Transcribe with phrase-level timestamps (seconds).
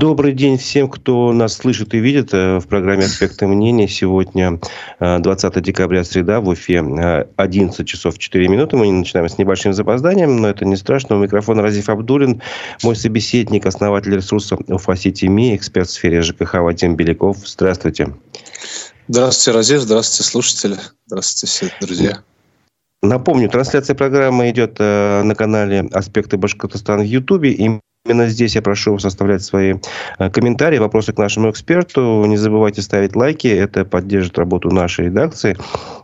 [0.00, 3.86] Добрый день всем, кто нас слышит и видит э, в программе «Аспекты мнений».
[3.86, 4.58] Сегодня
[4.98, 8.78] 20 э, декабря, среда, в Уфе 11 часов 4 минуты.
[8.78, 11.16] Мы начинаем с небольшим запозданием, но это не страшно.
[11.16, 12.40] У микрофона Разиф Абдулин,
[12.82, 17.36] мой собеседник, основатель ресурса Уфа-Сити МИ, эксперт в сфере ЖКХ Вадим Беляков.
[17.44, 18.14] Здравствуйте.
[19.06, 19.80] Здравствуйте, Разиф.
[19.80, 20.76] Здравствуйте, слушатели.
[21.08, 22.22] Здравствуйте, все друзья.
[23.02, 27.52] Напомню, трансляция программы идет э, на канале «Аспекты Башкортостана» в Ютубе.
[27.52, 29.74] И Именно здесь я прошу вас оставлять свои
[30.18, 32.24] э, комментарии, вопросы к нашему эксперту.
[32.24, 35.54] Не забывайте ставить лайки, это поддержит работу нашей редакции.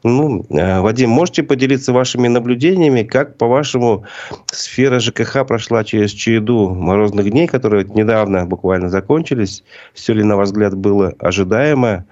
[0.04, 4.04] Ну, э, Вадим, можете поделиться вашими наблюдениями, как, по-вашему,
[4.52, 9.64] сфера ЖКХ прошла через череду морозных дней, которые недавно буквально закончились?
[9.94, 12.04] Все ли, на ваш взгляд, было ожидаемо?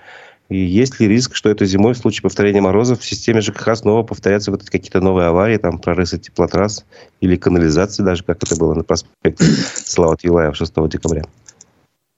[0.51, 4.03] И есть ли риск, что этой зимой в случае повторения морозов в системе ЖКХ снова
[4.03, 6.85] повторятся вот какие-то новые аварии, там прорысы теплотрасс
[7.21, 9.45] или канализации даже, как это было на проспекте
[9.75, 11.25] Слава Юлаева 6 декабря?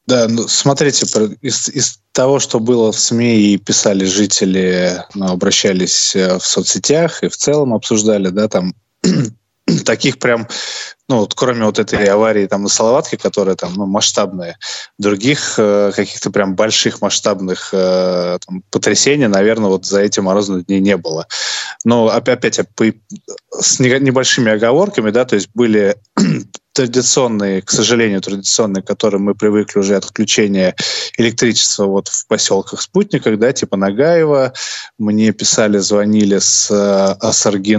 [0.06, 1.06] Да, ну, смотрите,
[1.42, 7.24] из, из того, что было в СМИ и писали жители, ну, обращались э, в соцсетях
[7.24, 8.74] и в целом обсуждали, да, там
[9.84, 10.46] таких прям
[11.08, 14.58] ну, вот кроме вот этой аварии там на Салаватке, которая там, ну, масштабная,
[14.98, 20.80] других э, каких-то прям больших масштабных э, там, потрясений, наверное, вот за эти морозные дни
[20.80, 21.28] не было.
[21.84, 22.60] Но опять, опять
[23.52, 25.96] с небольшими оговорками, да, то есть были
[26.76, 30.76] традиционные, к сожалению, традиционные, к которым мы привыкли уже отключение
[31.16, 34.52] электричества вот в поселках спутниках, да, типа Нагаева.
[34.98, 37.78] Мне писали, звонили с э, э,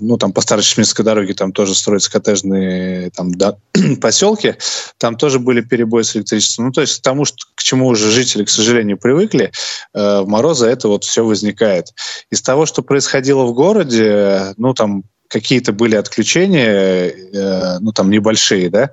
[0.00, 3.56] ну, там по Старочминской дороге там тоже строятся коттеджные там, да,
[4.00, 4.56] поселки,
[4.98, 6.66] там тоже были перебои с электричеством.
[6.66, 9.52] Ну, то есть к тому, что, к чему уже жители, к сожалению, привыкли,
[9.94, 11.94] э, в морозы это вот все возникает.
[12.30, 18.70] Из того, что происходило в городе, ну, там какие-то были отключения, э, ну, там, небольшие,
[18.70, 18.90] да,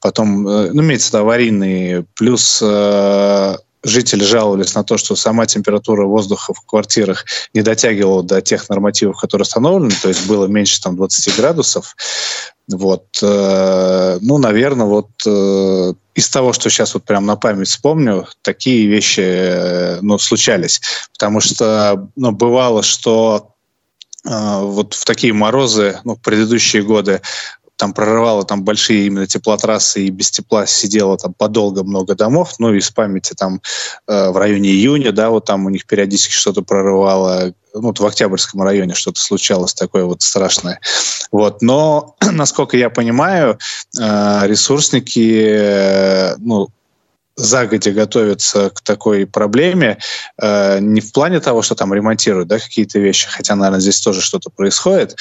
[0.00, 5.46] потом, э, ну, имеется в виду аварийные, плюс э, жители жаловались на то, что сама
[5.46, 10.80] температура воздуха в квартирах не дотягивала до тех нормативов, которые установлены, то есть было меньше
[10.80, 11.96] там 20 градусов.
[12.68, 15.10] Вот, ну, наверное, вот
[16.14, 20.80] из того, что сейчас вот прям на память вспомню, такие вещи, ну, случались,
[21.12, 23.51] потому что, ну, бывало, что
[24.24, 27.20] вот в такие морозы, ну, в предыдущие годы
[27.82, 32.72] там прорывало там большие именно теплотрассы и без тепла сидело там подолго много домов, ну,
[32.72, 33.60] из памяти там
[34.06, 38.06] э, в районе июня, да, вот там у них периодически что-то прорывало, ну, вот в
[38.06, 40.78] Октябрьском районе что-то случалось такое вот страшное.
[41.32, 43.58] Вот, но, насколько я понимаю,
[43.98, 46.68] э, ресурсники, э, ну,
[47.36, 49.98] загодя готовятся к такой проблеме,
[50.40, 54.20] э, не в плане того, что там ремонтируют да, какие-то вещи, хотя, наверное, здесь тоже
[54.20, 55.16] что-то происходит.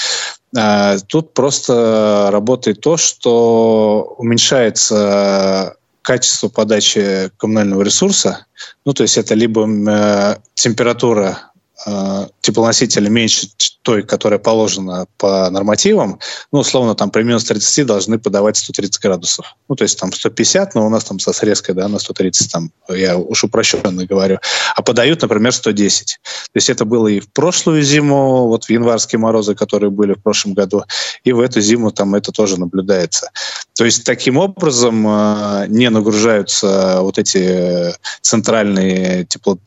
[0.57, 8.45] Э, тут просто работает то, что уменьшается качество подачи коммунального ресурса.
[8.85, 11.50] Ну, то есть это либо э, температура
[11.85, 13.47] э, теплоносителя меньше
[13.81, 16.19] той, которая положена по нормативам,
[16.51, 19.55] ну, условно, там при минус 30 должны подавать 130 градусов.
[19.67, 22.71] Ну, то есть там 150, но у нас там со срезкой, да, на 130, там,
[22.89, 24.39] я уж упрощенно говорю.
[24.75, 26.19] А подают, например, 110.
[26.23, 30.21] То есть это было и в прошлую зиму, вот в январские морозы, которые были в
[30.21, 30.83] прошлом году,
[31.23, 33.31] и в эту зиму там это тоже наблюдается.
[33.75, 39.57] То есть таким образом э, не нагружаются вот эти центральные тепло,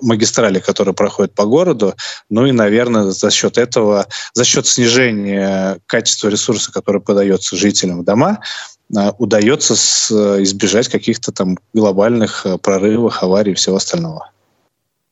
[0.00, 1.94] магистрали, которые проходят по городу,
[2.30, 8.04] ну и, наверное, за счет этого, за счет снижения качества ресурса, который подается жителям в
[8.04, 8.40] дома,
[8.96, 9.74] э, удается
[10.42, 14.30] избежать каких-то там глобальных э, прорывов, аварий и всего остального.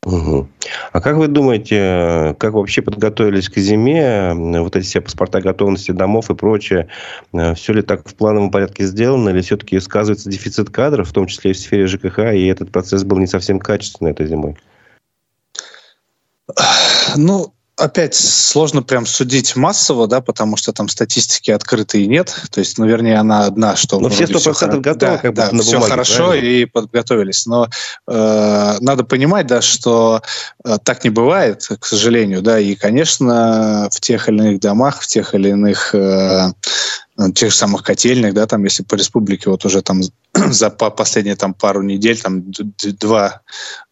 [0.06, 0.48] Угу.
[0.92, 6.30] А как вы думаете, как вообще подготовились к зиме, вот эти все паспорта готовности домов
[6.30, 6.86] и прочее,
[7.32, 11.26] э, все ли так в плановом порядке сделано, или все-таки сказывается дефицит кадров, в том
[11.26, 14.56] числе и в сфере ЖКХ, и этот процесс был не совсем качественный этой зимой?
[17.16, 22.34] Ну, опять сложно прям судить массово, да, потому что там статистики открытой нет.
[22.50, 24.00] То есть, ну, вернее, она одна, что...
[24.00, 26.46] Но все сто процентов готовы, да, как да, на все хорошо правильно?
[26.46, 27.46] и подготовились.
[27.46, 27.68] Но
[28.08, 30.22] э, надо понимать, да, что
[30.64, 35.06] э, так не бывает, к сожалению, да, и, конечно, в тех или иных домах, в
[35.06, 35.94] тех или иных
[37.18, 40.00] Э, тех же самых котельных, да, там, если по республике вот уже там
[40.50, 42.44] за последние там пару недель там
[43.00, 43.42] два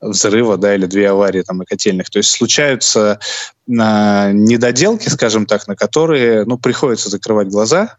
[0.00, 2.10] взрыва, да, или две аварии там на котельных.
[2.10, 3.18] То есть случаются
[3.66, 7.96] на недоделки, скажем так, на которые, ну, приходится закрывать глаза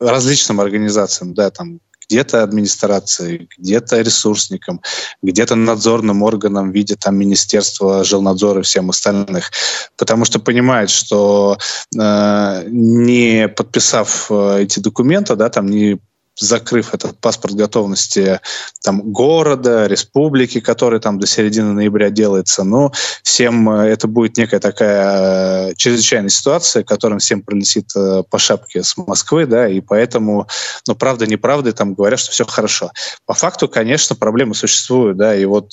[0.00, 4.82] различным организациям, да, там где-то администрации, где-то ресурсникам,
[5.22, 9.50] где-то надзорным органам в виде там Министерства жилнадзора и всем остальных.
[9.96, 11.56] Потому что понимают, что
[11.98, 15.98] э, не подписав э, эти документы, да, там не
[16.38, 18.40] закрыв этот паспорт готовности
[18.82, 22.92] там, города, республики, который там до середины ноября делается, но
[23.22, 28.82] всем э, это будет некая такая э, чрезвычайная ситуация, которым всем пролетит э, по шапке
[28.82, 30.48] с Москвы, да, и поэтому,
[30.88, 32.90] ну, правда, неправда, там говорят, что все хорошо.
[33.26, 35.72] По факту, конечно, проблемы существуют, да, и вот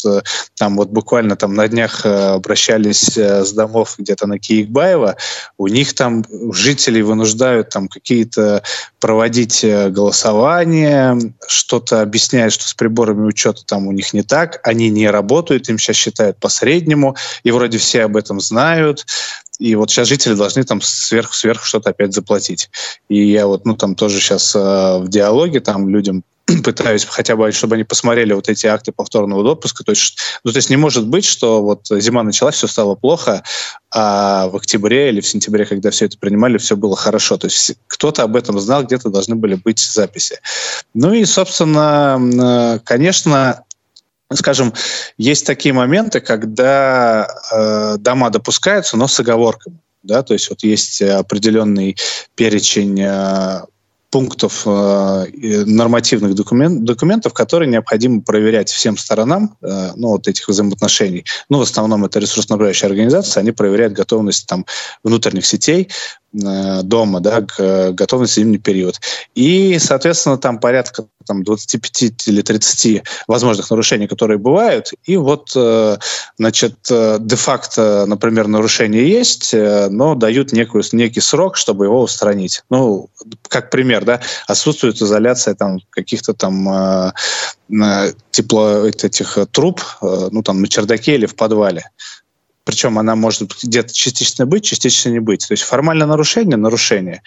[0.57, 5.17] там вот буквально там на днях обращались с домов где-то на Киикбаева,
[5.57, 6.23] у них там
[6.53, 8.63] жителей вынуждают там какие-то
[8.99, 14.89] проводить голосования, образование, что-то объясняет, что с приборами учета там у них не так, они
[14.89, 19.05] не работают, им сейчас считают по среднему, и вроде все об этом знают,
[19.59, 22.69] и вот сейчас жители должны там сверху-сверху что-то опять заплатить.
[23.09, 26.23] И я вот, ну, там тоже сейчас э, в диалоге там людям
[26.63, 29.83] пытаюсь хотя бы, чтобы они посмотрели вот эти акты повторного допуска.
[29.83, 33.43] То есть, ну, то есть не может быть, что вот зима началась, все стало плохо,
[33.93, 37.37] а в октябре или в сентябре, когда все это принимали, все было хорошо.
[37.37, 40.39] То есть кто-то об этом знал, где-то должны были быть записи.
[40.93, 42.19] Ну и, собственно,
[42.75, 43.63] э, конечно,
[44.33, 44.73] скажем,
[45.17, 49.77] есть такие моменты, когда э, дома допускаются, но с оговорками.
[50.03, 51.95] Да, то есть вот есть определенный
[52.35, 53.61] перечень э,
[54.11, 55.25] пунктов э,
[55.65, 61.25] нормативных документ, документов, которые необходимо проверять всем сторонам э, ну, вот этих взаимоотношений.
[61.49, 64.65] Ну, в основном это ресурсоснабжающие организации, они проверяют готовность там,
[65.03, 65.89] внутренних сетей,
[66.33, 68.99] дома, да, к э, готовности зимний период.
[69.35, 74.91] И, соответственно, там порядка там, 25 или 30 возможных нарушений, которые бывают.
[75.03, 75.97] И вот, э,
[76.37, 76.75] значит,
[77.19, 82.63] де-факто, например, нарушение есть, но дают некую, некий срок, чтобы его устранить.
[82.69, 83.09] Ну,
[83.49, 87.13] как пример, да, отсутствует изоляция там каких-то там
[88.31, 91.89] тепло этих труб, ну, там, на чердаке или в подвале
[92.63, 95.47] причем она может где-то частично быть, частично не быть.
[95.47, 97.21] То есть формально нарушение– нарушение.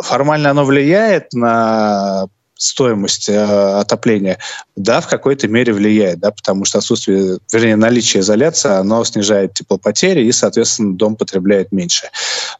[0.00, 4.38] Формально оно влияет на стоимость э, отопления,
[4.76, 10.24] да, в какой-то мере влияет, да, потому что отсутствие, вернее, наличие изоляции, оно снижает теплопотери
[10.24, 12.10] и, соответственно, дом потребляет меньше.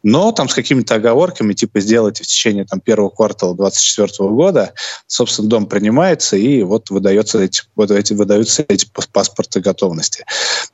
[0.05, 4.73] Но там с какими-то оговорками, типа сделайте в течение там, первого квартала 2024 года,
[5.09, 10.25] собственно, дом принимается и вот выдается эти, вот эти, выдаются эти паспорты готовности.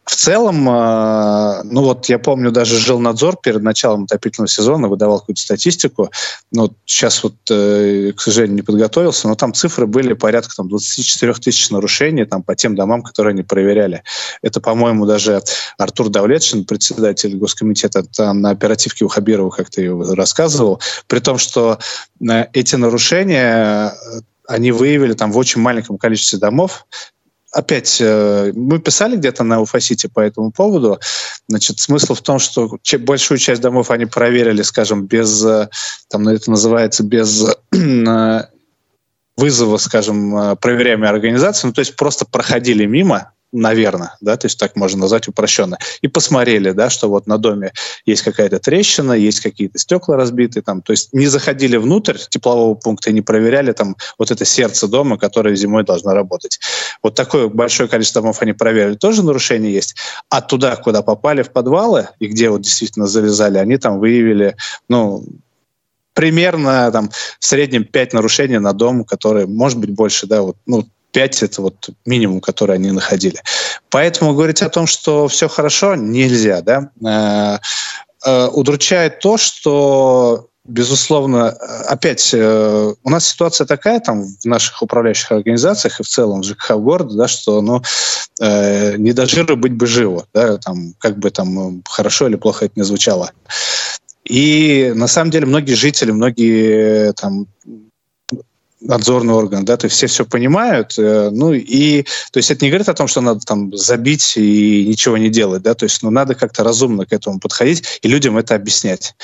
[0.05, 5.21] В целом, э, ну вот я помню, даже жил надзор перед началом отопительного сезона, выдавал
[5.21, 6.11] какую-то статистику,
[6.53, 11.34] но сейчас вот, э, к сожалению, не подготовился, но там цифры были порядка там, 24
[11.34, 14.02] тысяч нарушений там, по тем домам, которые они проверяли.
[14.43, 15.43] Это, по-моему, даже
[15.78, 19.82] Артур Давлетшин, председатель Госкомитета, там на оперативке у Хабирова как-то
[20.14, 21.78] рассказывал, при том, что
[22.20, 23.94] э, эти нарушения
[24.46, 26.87] они выявили там в очень маленьком количестве домов,
[27.55, 30.99] опять, э, мы писали где-то на Уфасите по этому поводу.
[31.49, 35.69] Значит, смысл в том, что большую часть домов они проверили, скажем, без, э,
[36.08, 38.44] там это называется, без э,
[39.37, 44.75] вызова, скажем, проверяемой организации, ну, то есть просто проходили мимо, наверное, да, то есть так
[44.77, 47.73] можно назвать упрощенно, и посмотрели, да, что вот на доме
[48.05, 53.11] есть какая-то трещина, есть какие-то стекла разбиты, там, то есть не заходили внутрь теплового пункта
[53.11, 56.59] и не проверяли там вот это сердце дома, которое зимой должно работать.
[57.03, 59.95] Вот такое большое количество домов они проверили, тоже нарушения есть.
[60.29, 64.57] А туда, куда попали в подвалы, и где вот действительно залезали, они там выявили,
[64.89, 65.25] ну,
[66.14, 70.88] примерно там в среднем 5 нарушений на дом, которые, может быть, больше, да, вот, ну,
[71.12, 73.40] 5 это вот минимум, который они находили.
[73.90, 76.61] Поэтому говорить о том, что все хорошо, нельзя.
[76.61, 76.90] Да?
[77.04, 77.59] Э,
[78.26, 81.50] э, удручает то, что безусловно,
[81.87, 86.44] опять э, у нас ситуация такая там в наших управляющих организациях и в целом в
[86.44, 87.83] ЖКХ города, да, что ну,
[88.40, 92.64] э, не до жира быть бы живо, да, там, как бы там хорошо или плохо
[92.64, 93.30] это не звучало.
[94.25, 97.47] И на самом деле многие жители, многие там
[98.85, 102.71] надзорный орган, да, то есть все все понимают, э, ну и, то есть это не
[102.71, 106.11] говорит о том, что надо там забить и ничего не делать, да, то есть, ну,
[106.11, 109.14] надо как-то разумно к этому подходить и людям это объяснять.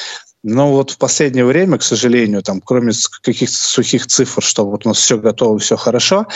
[0.43, 2.93] Но вот в последнее время, к сожалению, там, кроме
[3.23, 6.27] каких-то сухих цифр, что вот у нас все готово, все хорошо,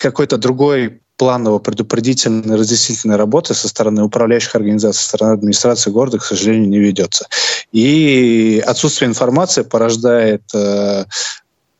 [0.00, 6.24] какой-то другой планово предупредительной разъяснительной работы со стороны управляющих организаций, со стороны администрации города, к
[6.24, 7.26] сожалению, не ведется.
[7.72, 11.04] И отсутствие информации порождает э,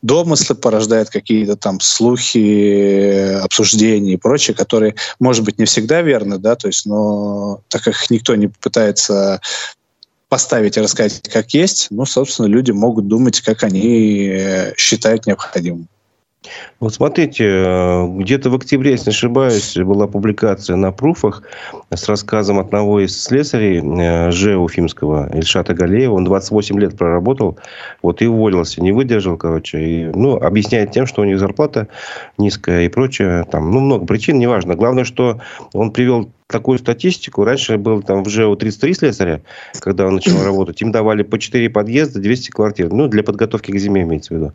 [0.01, 6.55] домыслы, порождает какие-то там слухи, обсуждения и прочее, которые, может быть, не всегда верны, да,
[6.55, 9.41] то есть, но так как никто не пытается
[10.29, 15.87] поставить и рассказать, как есть, ну, собственно, люди могут думать, как они э, считают необходимым.
[16.79, 21.43] Вот смотрите, э, где-то в октябре, если не ошибаюсь, была публикация на пруфах
[21.89, 23.81] с рассказом одного из слесарей
[24.31, 26.13] ЖЭ Уфимского, Ильшата Галеева.
[26.13, 27.57] Он 28 лет проработал,
[28.01, 29.79] вот и уволился, не выдержал, короче.
[29.79, 31.87] И, ну, объясняет тем, что у них зарплата
[32.37, 33.45] низкая и прочее.
[33.51, 34.75] Там, ну, много причин, неважно.
[34.75, 35.39] Главное, что
[35.73, 37.43] он привел такую статистику.
[37.43, 39.41] Раньше был там в ЖЭУ 33 слесаря,
[39.79, 40.79] когда он начал работать.
[40.81, 42.91] Им давали по 4 подъезда, 200 квартир.
[42.91, 44.53] Ну, для подготовки к зиме имеется в виду.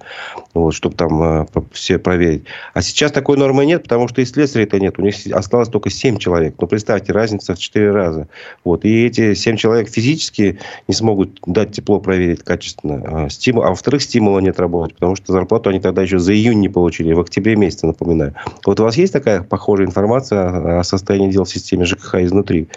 [0.55, 2.45] Вот, чтобы там э, все проверить.
[2.75, 4.99] А сейчас такой нормы нет, потому что и слесарей-то нет.
[4.99, 6.55] У них осталось только 7 человек.
[6.61, 8.29] Ну, представьте, разница в 4 раза.
[8.65, 8.85] Вот.
[8.85, 13.25] И эти 7 человек физически не смогут дать тепло проверить качественно.
[13.25, 16.61] А, стимул, а во-вторых, стимула нет работать, потому что зарплату они тогда еще за июнь
[16.61, 17.13] не получили.
[17.15, 18.35] В октябре месяце, напоминаю.
[18.65, 21.80] Вот у вас есть такая похожая информация о состоянии дел в системе?
[21.81, 22.69] Системе ЖКХ изнутри?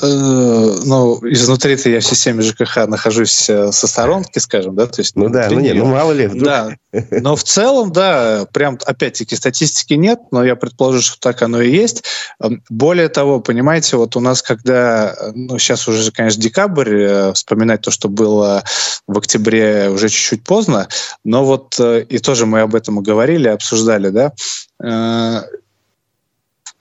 [0.00, 5.14] Э, ну, изнутри-то я в системе ЖКХ нахожусь э, со сторонки, скажем, да, то есть...
[5.16, 6.26] Ну да, ну нет, ну мало ли.
[6.26, 6.44] Вдруг...
[6.44, 6.70] Да,
[7.10, 11.70] но в целом, да, прям, опять-таки, статистики нет, но я предположу, что так оно и
[11.70, 12.04] есть.
[12.40, 17.82] Эм, более того, понимаете, вот у нас, когда, ну, сейчас уже, конечно, декабрь, э, вспоминать
[17.82, 18.64] то, что было
[19.06, 20.88] в октябре, уже чуть-чуть поздно,
[21.22, 24.32] но вот, и тоже мы об этом говорили, обсуждали, да,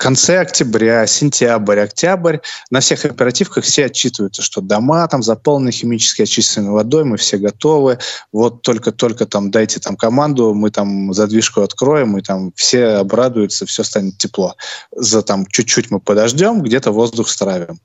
[0.01, 2.37] конце октября, сентябрь, октябрь
[2.71, 7.99] на всех оперативках все отчитываются, что дома там заполнены химически очищенной водой, мы все готовы,
[8.31, 13.83] вот только-только там дайте там команду, мы там задвижку откроем, и там все обрадуются, все
[13.83, 14.55] станет тепло.
[14.91, 17.79] За там чуть-чуть мы подождем, где-то воздух стравим.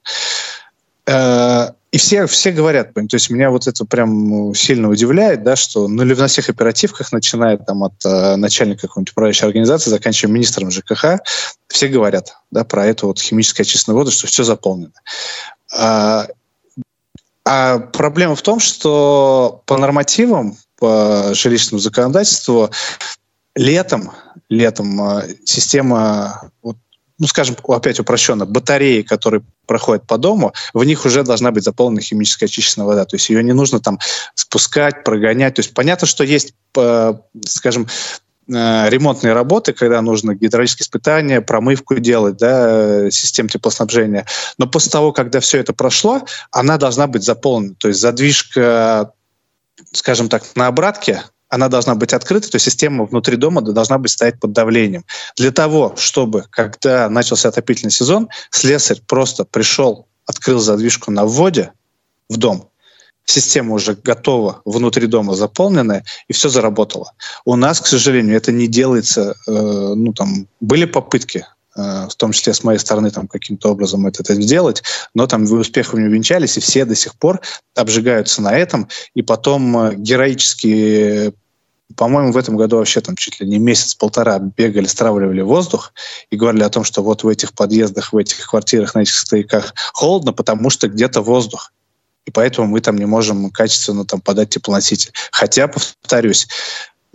[1.07, 5.87] Э, и все, все говорят, то есть меня вот это прям сильно удивляет, да, что
[5.87, 11.21] ну, на всех оперативках, начиная там от э, начальника какой-нибудь управляющей организации, заканчивая министром ЖКХ,
[11.69, 14.93] все говорят да, про эту вот химическую очистную воду, что все заполнено.
[15.73, 16.27] А,
[17.45, 22.71] а проблема в том, что по нормативам, по жилищному законодательству
[23.55, 24.13] летом,
[24.49, 26.77] летом э, система вот,
[27.19, 32.01] ну, скажем, опять упрощенно, батареи, которые проходят по дому, в них уже должна быть заполнена
[32.01, 33.05] химическая очищенная вода.
[33.05, 33.99] То есть ее не нужно там
[34.35, 35.55] спускать, прогонять.
[35.55, 37.15] То есть понятно, что есть, э,
[37.47, 37.89] скажем,
[38.49, 44.27] э, ремонтные работы, когда нужно гидравлические испытания, промывку делать, да, систем теплоснабжения.
[44.59, 47.75] Но после того, когда все это прошло, она должна быть заполнена.
[47.77, 49.13] То есть задвижка,
[49.93, 54.11] скажем так, на обратке она должна быть открыта, то есть система внутри дома должна быть
[54.11, 55.05] стоять под давлением.
[55.37, 61.73] Для того, чтобы, когда начался отопительный сезон, слесарь просто пришел, открыл задвижку на вводе
[62.29, 62.71] в дом,
[63.25, 67.13] система уже готова, внутри дома заполненная, и все заработало.
[67.45, 69.35] У нас, к сожалению, это не делается.
[69.47, 74.23] Э, ну, там, были попытки в том числе с моей стороны там каким-то образом это,
[74.23, 74.83] это сделать,
[75.15, 77.41] но там вы успехом не увенчались, и все до сих пор
[77.75, 81.35] обжигаются на этом, и потом э, героически
[81.95, 85.93] по-моему, в этом году вообще там чуть ли не месяц-полтора бегали, стравливали воздух
[86.31, 89.73] и говорили о том, что вот в этих подъездах, в этих квартирах, на этих стояках
[89.93, 91.73] холодно, потому что где-то воздух.
[92.25, 95.13] И поэтому мы там не можем качественно там подать теплоноситель.
[95.31, 96.49] Хотя, повторюсь,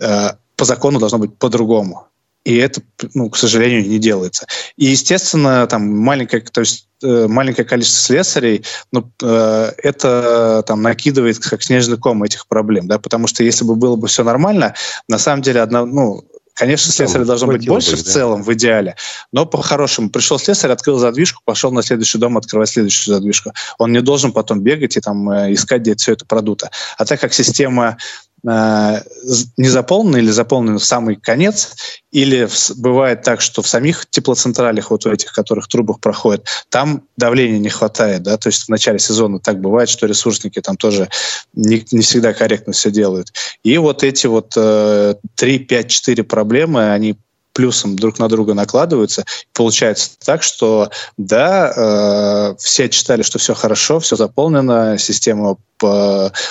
[0.00, 2.08] э, по закону должно быть по-другому
[2.44, 2.82] и это,
[3.14, 4.46] ну, к сожалению, не делается.
[4.76, 11.38] И, естественно, там маленькое, то есть, э, маленькое количество слесарей, ну, э, это там накидывает
[11.38, 14.74] как снежный ком этих проблем, да, потому что если бы было бы все нормально,
[15.08, 18.96] на самом деле, одна, ну, Конечно, слесаря должно быть больше бы, в целом, в идеале,
[19.32, 23.52] но по-хорошему пришел слесарь, открыл задвижку, пошел на следующий дом открывать следующую задвижку.
[23.78, 26.70] Он не должен потом бегать и там э, искать, где все это продуто.
[26.98, 27.96] А так как система
[28.44, 31.76] не заполнены или заполнены в самый конец,
[32.10, 37.58] или бывает так, что в самих теплоцентралях, вот у этих, которых трубах проходят, там давления
[37.58, 41.08] не хватает, да, то есть в начале сезона так бывает, что ресурсники там тоже
[41.54, 43.32] не, не всегда корректно все делают.
[43.62, 47.16] И вот эти вот э, 3, 5, 4 проблемы, они
[47.52, 49.24] плюсом друг на друга накладываются.
[49.52, 55.56] Получается так, что да, э, все читали, что все хорошо, все заполнено, система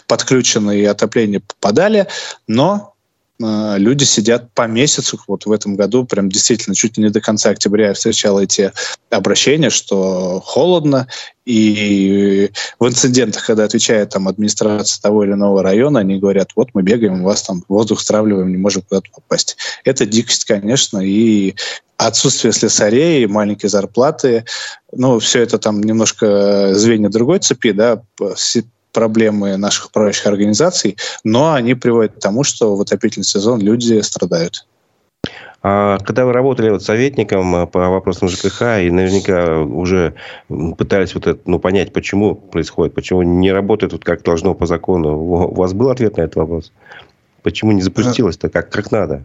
[0.07, 2.07] подключена и отопление попадали,
[2.47, 2.90] но Э,
[3.77, 5.19] люди сидят по месяцу.
[5.27, 8.71] Вот в этом году прям действительно чуть ли не до конца октября я встречал эти
[9.09, 11.07] обращения, что холодно,
[11.45, 16.83] и в инцидентах, когда отвечает там администрация того или иного района, они говорят, вот мы
[16.83, 19.57] бегаем, у вас там воздух стравливаем, не можем куда-то попасть.
[19.83, 21.55] Это дикость, конечно, и
[21.97, 24.45] отсутствие слесарей, маленькие зарплаты,
[24.91, 28.01] ну, все это там немножко звенья другой цепи, да,
[28.91, 34.65] проблемы наших управляющих организаций, но они приводят к тому, что в отопительный сезон люди страдают.
[35.63, 40.15] А когда вы работали вот советником э, по вопросам ЖКХ и наверняка уже
[40.49, 45.19] пытались вот это, ну, понять, почему происходит, почему не работает вот как должно по закону,
[45.19, 46.71] у вас был ответ на этот вопрос?
[47.43, 49.21] Почему не запустилось-то как, как надо?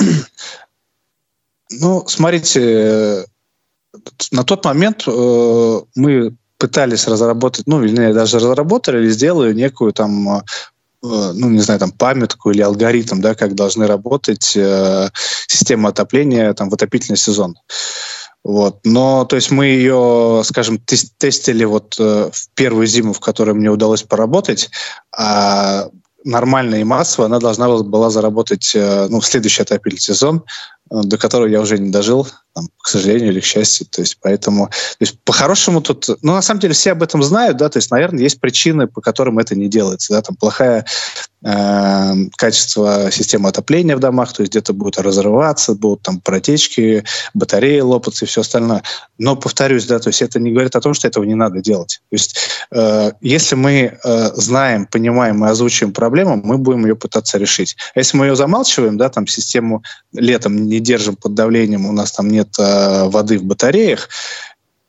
[1.80, 3.24] Ну, смотрите,
[4.30, 10.38] на тот момент э, мы пытались разработать, ну, или даже разработали, или сделали некую там
[10.38, 10.40] э,
[11.02, 15.08] ну, не знаю, там, памятку или алгоритм, да, как должны работать э,
[15.46, 17.56] системы отопления там, в отопительный сезон.
[18.44, 18.78] Вот.
[18.84, 23.70] Но, то есть мы ее, скажем, тестили вот э, в первую зиму, в которой мне
[23.70, 24.70] удалось поработать,
[25.16, 25.88] а
[26.22, 31.18] нормально и массово она должна была заработать э, ну, в следующий отопительный сезон, э, до
[31.18, 33.86] которого я уже не дожил, там, к сожалению или к счастью.
[33.86, 37.58] То есть поэтому, то есть по-хорошему тут, ну на самом деле все об этом знают,
[37.58, 40.86] да, то есть, наверное, есть причины, по которым это не делается, да, там плохая
[41.44, 47.80] э, качество системы отопления в домах, то есть где-то будет разрываться, будут там протечки, батареи
[47.80, 48.82] лопаться и все остальное.
[49.18, 52.00] Но повторюсь, да, то есть это не говорит о том, что этого не надо делать.
[52.10, 52.36] То есть
[52.70, 57.76] э, если мы э, знаем, понимаем и озвучиваем проблему, мы будем ее пытаться решить.
[57.94, 62.12] А если мы ее замалчиваем, да, там систему летом не держим под давлением, у нас
[62.12, 64.08] там нет э, воды в батареях,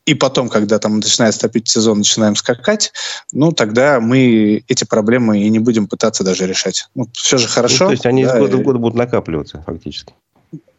[0.07, 2.93] и потом, когда там начинается топить сезон, начинаем скакать,
[3.33, 6.87] ну, тогда мы эти проблемы и не будем пытаться даже решать.
[6.95, 7.83] Ну, все же хорошо.
[7.83, 10.13] Ну, то есть они да, из года в год будут накапливаться фактически.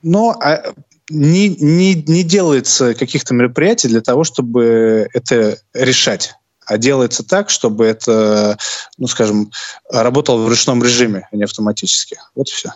[0.02, 0.72] Но а,
[1.10, 6.34] не, не, не делается каких-то мероприятий для того, чтобы это решать
[6.68, 8.58] а делается так, чтобы это,
[8.98, 9.50] ну, скажем,
[9.90, 12.18] работало в ручном режиме, а не автоматически.
[12.34, 12.74] Вот и все.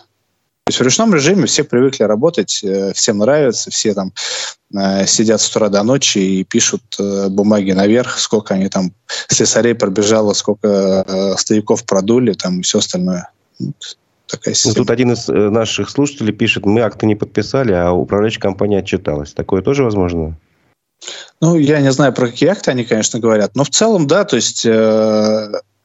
[0.65, 4.13] То есть в ручном режиме все привыкли работать, э, всем нравится, все там
[4.73, 8.93] э, сидят с утра до ночи и пишут э, бумаги наверх, сколько они там
[9.27, 13.29] слесарей пробежало, сколько стояков продули, там и все остальное.
[14.27, 14.75] Такая система.
[14.77, 19.33] Ну, тут один из наших слушателей пишет, мы акты не подписали, а управляющая компания отчиталась.
[19.33, 20.37] Такое тоже возможно?
[21.41, 24.37] Ну, я не знаю, про какие акты они, конечно, говорят, но в целом, да, то
[24.37, 24.65] есть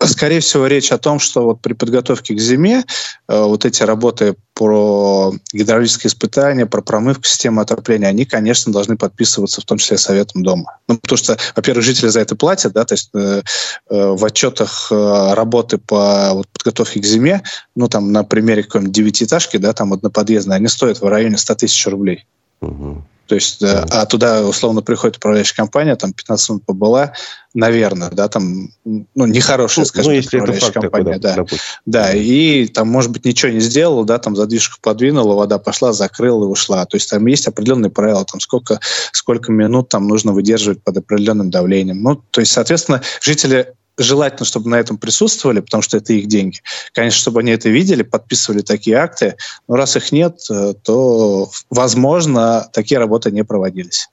[0.07, 2.85] скорее всего, речь о том, что вот при подготовке к зиме
[3.29, 9.61] э, вот эти работы про гидравлические испытания, про промывку системы отопления, они, конечно, должны подписываться
[9.61, 10.79] в том числе советом дома.
[10.89, 13.43] Ну, потому что, во-первых, жители за это платят, да, то есть э,
[13.91, 17.43] э, в отчетах э, работы по вот, подготовке к зиме,
[17.75, 21.87] ну, там, на примере какой-нибудь девятиэтажки, да, там одноподъездной, они стоят в районе 100 тысяч
[21.87, 22.25] рублей.
[22.61, 23.03] Угу.
[23.29, 27.13] То есть, да, а туда условно приходит управляющая компания, там 15 минут побыла,
[27.53, 31.47] наверное, да, там, ну, нехорошая, ну, скажем ну, если управляющая это компания, такой, да, да,
[31.85, 36.45] да, и там, может быть, ничего не сделала, да, там задвижку подвинула, вода пошла, закрыла
[36.45, 36.87] и ушла.
[36.87, 38.81] То есть там есть определенные правила, там сколько,
[39.13, 42.03] сколько минут там нужно выдерживать под определенным давлением.
[42.03, 46.61] Ну, то есть, соответственно, жители желательно, чтобы на этом присутствовали, потому что это их деньги.
[46.93, 49.37] Конечно, чтобы они это видели, подписывали такие акты.
[49.67, 54.09] Но раз их нет, э, то, возможно, такие работы не проводились.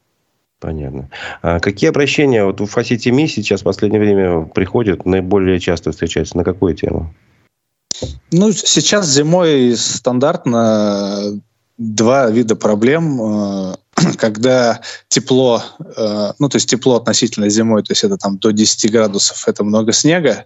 [0.59, 1.09] Понятно.
[1.41, 6.37] А какие обращения вот в ФАСИТИМИ сейчас в последнее время приходят, наиболее часто встречаются?
[6.37, 7.13] На какую тему?
[8.31, 11.39] Ну, сейчас зимой стандартно
[11.77, 13.75] два вида проблем э,
[14.17, 18.91] когда тепло, э, ну, то есть тепло относительно зимой, то есть это там до 10
[18.91, 20.45] градусов, это много снега,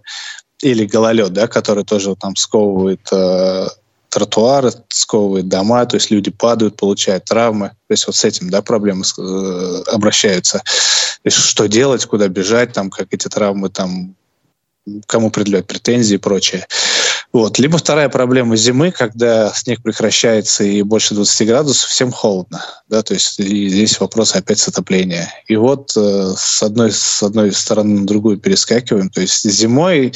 [0.62, 3.68] или гололед, да, который тоже там сковывает э,
[4.10, 7.68] тротуары, сковывает дома, то есть люди падают, получают травмы.
[7.68, 10.58] То есть вот с этим, да, проблемы э, обращаются.
[10.58, 14.14] То есть что делать, куда бежать, там, как эти травмы там
[15.06, 16.66] кому предъявлять претензии и прочее.
[17.32, 17.58] Вот.
[17.58, 22.60] Либо вторая проблема зимы, когда снег прекращается и больше 20 градусов, всем холодно.
[22.88, 23.02] Да?
[23.02, 25.32] То есть и здесь вопрос опять с отопления.
[25.46, 29.10] И вот э, с, одной, с одной стороны на другую перескакиваем.
[29.10, 30.12] То есть зимой,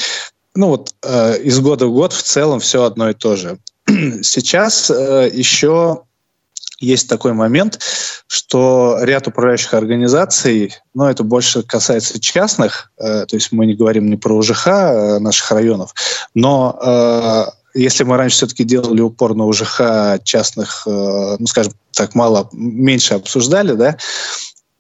[0.57, 3.59] ну вот э, из года в год в целом все одно и то же.
[3.87, 6.03] Сейчас э, еще
[6.85, 7.81] есть такой момент,
[8.27, 13.75] что ряд управляющих организаций, но ну, это больше касается частных, э, то есть мы не
[13.75, 15.95] говорим не про УЖХ э, наших районов,
[16.35, 22.15] но э, если мы раньше все-таки делали упор на УЖХ частных, э, ну, скажем так,
[22.15, 23.97] мало, меньше обсуждали, да,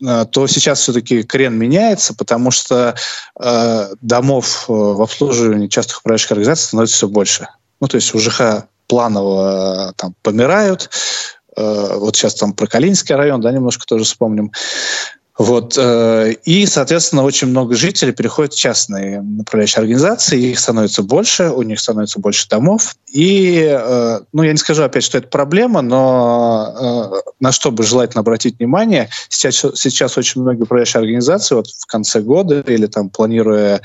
[0.04, 2.94] э, то сейчас все-таки крен меняется, потому что
[3.40, 7.48] э, домов э, в обслуживании частных управляющих организаций становится все больше.
[7.80, 10.90] Ну, то есть УЖХ планово там помирают,
[11.43, 14.52] Э, вот сейчас там про Калининский район, да, немножко тоже вспомним.
[15.36, 21.50] Вот, э, и, соответственно, очень много жителей переходят в частные направляющие организации, их становится больше,
[21.50, 22.94] у них становится больше домов.
[23.12, 28.20] И, э, ну, я не скажу опять, что это проблема, но на что бы желательно
[28.20, 33.80] обратить внимание, сейчас, сейчас очень многие управляющие организации вот в конце года или там планируя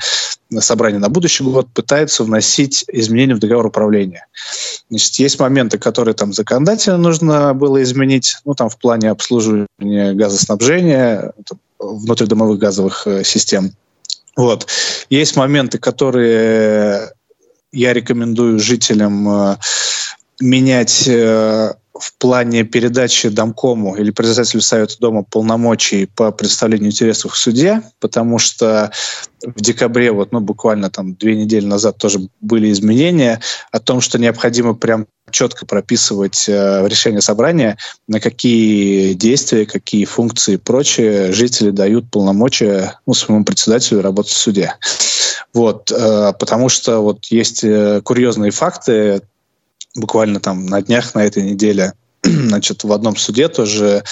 [0.58, 4.26] собрание на будущий год пытается вносить изменения в договор управления.
[4.88, 11.32] Значит, есть моменты, которые там законодательно нужно было изменить, ну, там в плане обслуживания газоснабжения,
[11.78, 13.72] внутридомовых газовых э, систем.
[14.36, 14.66] Вот.
[15.08, 17.12] Есть моменты, которые
[17.72, 19.56] я рекомендую жителям э,
[20.40, 27.36] менять э, в плане передачи домкому или председателю Совета Дома полномочий по представлению интересов в
[27.36, 28.90] суде, потому что
[29.42, 34.18] в декабре, вот, ну, буквально там две недели назад тоже были изменения о том, что
[34.18, 41.70] необходимо прям четко прописывать э, решение собрания, на какие действия, какие функции и прочее жители
[41.70, 44.74] дают полномочия ну, своему председателю работать в суде.
[45.54, 49.22] Вот, э, потому что вот есть э, курьезные факты,
[49.94, 54.04] буквально там на днях на этой неделе значит, в одном суде тоже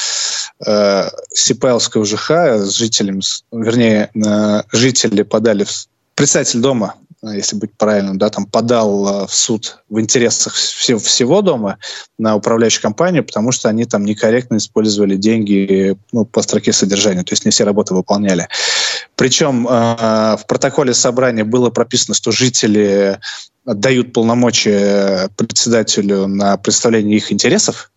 [0.67, 3.21] э, Сипайлская УЖХ с жителями,
[3.53, 5.71] вернее, э, жители подали, в,
[6.15, 10.99] представитель дома, э, если быть правильным, да, там подал э, в суд в интересах всего,
[10.99, 11.79] всего дома
[12.19, 17.33] на управляющую компанию, потому что они там некорректно использовали деньги ну, по строке содержания, то
[17.33, 18.49] есть не все работы выполняли.
[19.17, 23.21] Причем э, в протоколе собрания было прописано, что жители
[23.69, 27.91] отдают полномочия председателю на представление их интересов,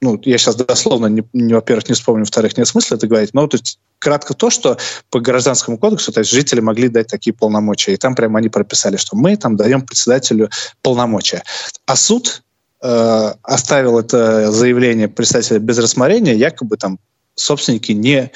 [0.00, 3.46] ну, я сейчас дословно, не, не, во-первых, не вспомню, во-вторых, нет смысла это говорить, но
[3.46, 4.78] то есть, кратко то, что
[5.10, 7.94] по гражданскому кодексу то есть, жители могли дать такие полномочия.
[7.94, 10.50] И там прямо они прописали, что мы там даем председателю
[10.82, 11.42] полномочия.
[11.86, 12.42] А суд
[12.82, 16.98] э, оставил это заявление председателя без рассмотрения, якобы там
[17.34, 18.30] собственники не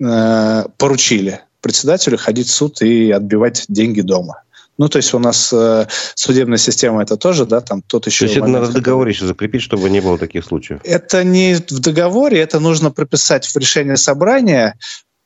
[0.00, 4.42] э, поручили председателю ходить в суд и отбивать деньги дома.
[4.78, 8.20] Ну, то есть у нас э, судебная система это тоже, да, там тот еще...
[8.20, 10.80] То есть это надо в договоре еще закрепить, чтобы не было таких случаев?
[10.84, 14.74] Это не в договоре, это нужно прописать в решении собрания.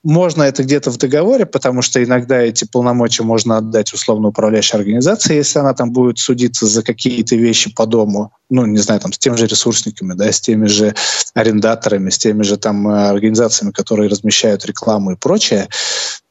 [0.03, 5.35] Можно это где-то в договоре, потому что иногда эти полномочия можно отдать условно управляющей организации,
[5.35, 9.19] если она там будет судиться за какие-то вещи по дому, ну, не знаю, там, с
[9.19, 10.95] теми же ресурсниками, да, с теми же
[11.35, 15.69] арендаторами, с теми же там э, организациями, которые размещают рекламу и прочее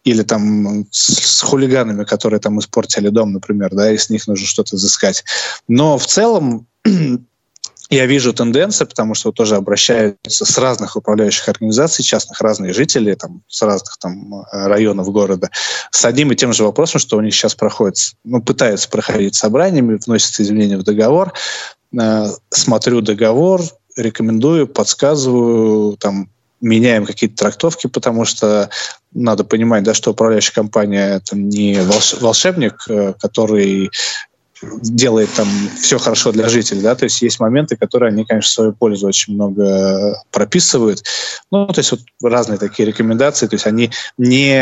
[0.10, 4.76] или там с хулиганами, которые там испортили дом, например, да, и с них нужно что-то
[4.76, 5.24] изыскать.
[5.68, 6.68] Но в целом
[7.90, 13.44] я вижу тенденции, потому что тоже обращаются с разных управляющих организаций, частных разные жители, там,
[13.48, 15.50] с разных там, районов города,
[15.92, 20.00] с одним и тем же вопросом, что у них сейчас проходит, ну, пытаются проходить собраниями,
[20.04, 21.34] вносятся изменения в договор,
[22.00, 23.62] э, смотрю договор,
[23.96, 26.30] рекомендую, подсказываю, там,
[26.62, 28.70] меняем какие-то трактовки, потому что
[29.14, 31.80] надо понимать, да, что управляющая компания это не
[32.20, 33.92] волшебник, э, который
[34.62, 35.48] делает там
[35.82, 39.08] все хорошо для жителей, да, то есть есть моменты, которые они, конечно, в свою пользу
[39.08, 41.04] очень много прописывают.
[41.52, 44.56] Ну, то есть вот разные такие рекомендации, то есть они не...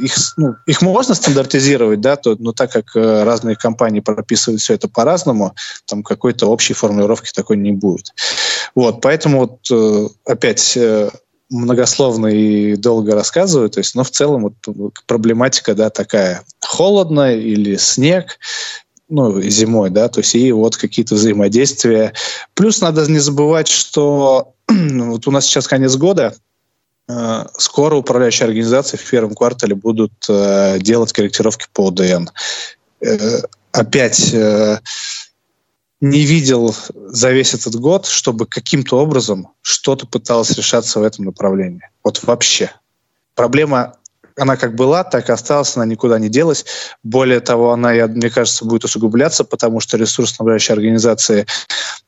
[0.00, 4.74] Их, ну, их можно стандартизировать, да, то, но так как э, разные компании прописывают все
[4.74, 5.54] это по-разному,
[5.86, 8.12] там какой-то общей формулировки такой не будет.
[8.74, 11.10] Вот, поэтому вот э, опять э,
[11.50, 16.42] многословно и долго рассказываю, то есть, но в целом вот проблематика, да, такая
[16.74, 18.38] холодно или снег,
[19.08, 22.12] ну, зимой, да, то есть и вот какие-то взаимодействия.
[22.54, 26.34] Плюс надо не забывать, что вот у нас сейчас конец года,
[27.08, 32.28] э, скоро управляющие организации в первом квартале будут э, делать корректировки по ОДН.
[33.00, 33.40] Э,
[33.72, 34.34] опять
[36.00, 41.88] не видел за весь этот год, чтобы каким-то образом что-то пыталось решаться в этом направлении.
[42.02, 42.70] Вот вообще.
[43.34, 43.96] Проблема,
[44.36, 46.64] она как была, так и осталась, она никуда не делась.
[47.02, 51.46] Более того, она, я, мне кажется, будет усугубляться, потому что ресурсоснабжающие организации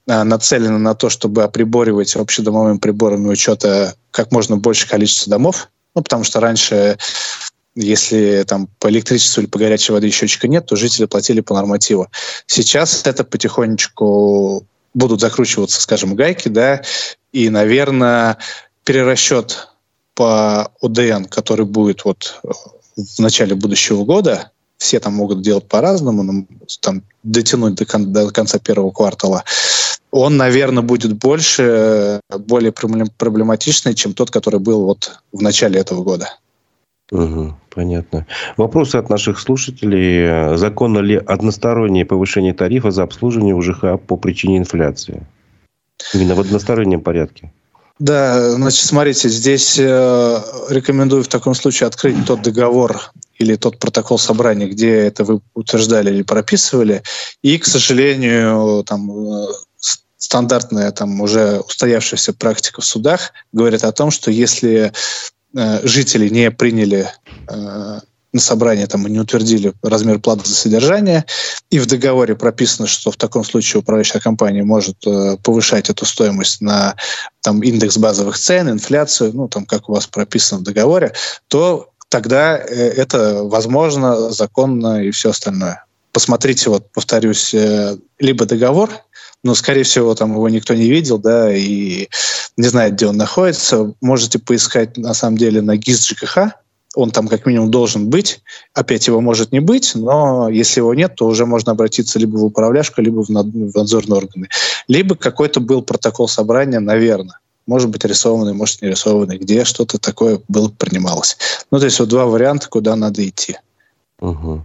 [0.09, 5.69] а, нацелены на то, чтобы оприборивать общедомовыми приборами учета как можно больше количество домов.
[5.95, 6.99] Ну, потому что раньше
[7.77, 12.09] если там по электричеству или по горячей воде счетчика нет, то жители платили по нормативу.
[12.47, 16.81] Сейчас это потихонечку будут закручиваться, скажем, гайки, да,
[17.33, 18.39] и, наверное,
[18.85, 19.69] перерасчет
[20.17, 22.41] по ОДН, который будет вот
[22.97, 26.45] в начале будущего года, все там могут делать по-разному, но
[26.81, 29.45] там дотянуть до, кон- до конца первого квартала,
[30.11, 36.31] он, наверное, будет больше, более проблематичный, чем тот, который был вот в начале этого года.
[37.13, 38.27] Угу, понятно.
[38.57, 40.57] Вопросы от наших слушателей.
[40.57, 45.27] Законно ли одностороннее повышение тарифа за обслуживание УЖХ по причине инфляции?
[46.15, 47.53] Именно в одностороннем порядке.
[47.99, 54.19] Да, значит, смотрите, здесь э, рекомендую в таком случае открыть тот договор или тот протокол
[54.19, 57.03] собрания, где это вы утверждали или прописывали.
[57.43, 59.47] И, к сожалению, там э,
[60.19, 64.93] стандартная, там уже устоявшаяся практика в судах говорит о том, что если
[65.57, 67.09] Э, жители не приняли
[67.49, 68.01] э,
[68.37, 71.25] на собрании там, не утвердили размер платы за содержание,
[71.71, 76.61] и в договоре прописано, что в таком случае управляющая компания может э, повышать эту стоимость
[76.61, 76.95] на
[77.41, 81.13] там, индекс базовых цен, инфляцию, ну, там, как у вас прописано в договоре,
[81.49, 85.85] то тогда э, это возможно, законно и все остальное.
[86.13, 88.91] Посмотрите, вот, повторюсь, э, либо договор,
[89.43, 92.09] но, скорее всего, там его никто не видел, да, и
[92.57, 93.95] не знает, где он находится.
[94.01, 96.39] Можете поискать, на самом деле, на ГИС ЖКХ,
[96.97, 98.41] он там как минимум должен быть.
[98.75, 102.45] Опять его может не быть, но если его нет, то уже можно обратиться либо в
[102.45, 104.49] управляшку, либо в надзорные органы.
[104.89, 107.39] Либо какой-то был протокол собрания, наверное.
[107.67, 111.37] Может быть рисованный, может не рисованный, где что-то такое было принималось.
[111.71, 113.57] Ну, то есть вот два варианта, куда надо идти.
[114.21, 114.65] Угу.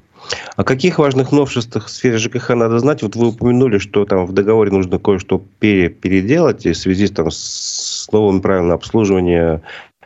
[0.56, 3.02] О каких важных новшествах в сфере ЖКХ надо знать?
[3.02, 8.08] Вот вы упомянули, что там в договоре нужно кое-что пере переделать в связи там, с
[8.12, 9.62] новыми правилами обслуживания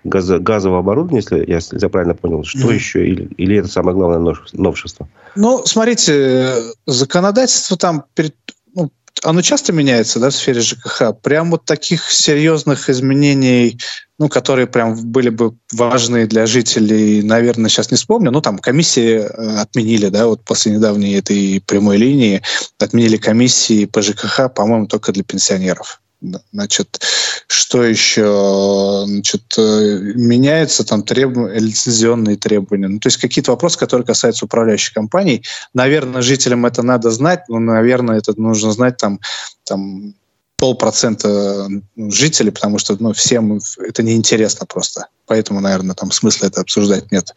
[0.05, 2.43] газо газового оборудования, если я, если я правильно понял.
[2.43, 2.75] Что mm-hmm.
[2.75, 3.07] еще?
[3.07, 5.09] Или, или это самое главное новшество?
[5.35, 6.53] Ну, смотрите,
[6.85, 8.35] законодательство там перед,
[8.73, 8.91] ну,
[9.23, 11.13] оно часто меняется, да, в сфере ЖКХ.
[11.21, 13.77] Прям вот таких серьезных изменений,
[14.19, 18.31] ну, которые прям были бы важны для жителей, наверное, сейчас не вспомню.
[18.31, 22.41] Ну, там комиссии э, отменили, да, вот после недавней этой прямой линии
[22.79, 26.01] отменили комиссии по ЖКХ, по-моему, только для пенсионеров.
[26.53, 27.01] Значит,
[27.47, 29.03] что еще?
[29.05, 32.87] Значит, э, меняются там требования, лицензионные требования.
[32.87, 35.43] Ну, то есть какие-то вопросы, которые касаются управляющих компаний.
[35.73, 39.19] Наверное, жителям это надо знать, но, наверное, это нужно знать там,
[39.63, 40.15] там
[40.57, 45.07] полпроцента жителей, потому что ну, всем это неинтересно просто.
[45.27, 47.33] Поэтому, наверное, там смысла это обсуждать нет.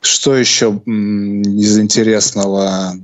[0.00, 2.94] Что еще из интересного?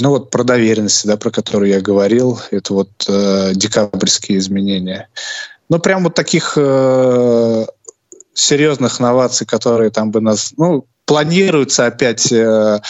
[0.00, 5.08] Ну вот про доверенность, да, про которую я говорил, это вот э, декабрьские изменения.
[5.74, 7.66] Ну прям вот таких э,
[8.32, 12.80] серьезных новаций, которые там бы нас, ну планируется опять, э,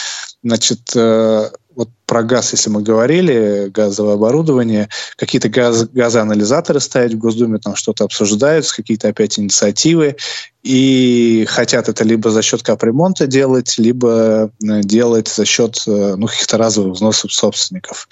[0.43, 7.17] значит, э, вот про газ, если мы говорили, газовое оборудование, какие-то газ, газоанализаторы ставить в
[7.17, 10.15] Госдуме, там что-то обсуждаются, какие-то опять инициативы,
[10.61, 16.27] и хотят это либо за счет капремонта делать, либо э, делать за счет э, ну,
[16.27, 18.07] каких-то разовых взносов собственников.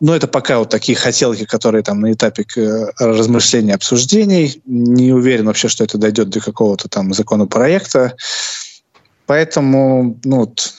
[0.00, 4.60] Но это пока вот такие хотелки, которые там на этапе э, размышления, обсуждений.
[4.66, 8.14] Не уверен вообще, что это дойдет до какого-то там законопроекта.
[9.26, 10.74] Поэтому, ну, вот,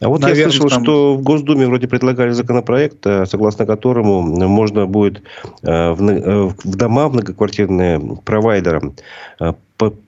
[0.00, 0.82] а вот Наверное, я слышал, там...
[0.82, 5.22] что в Госдуме вроде предлагали законопроект, э, согласно которому можно будет
[5.62, 8.94] э, в дома многоквартирные провайдерам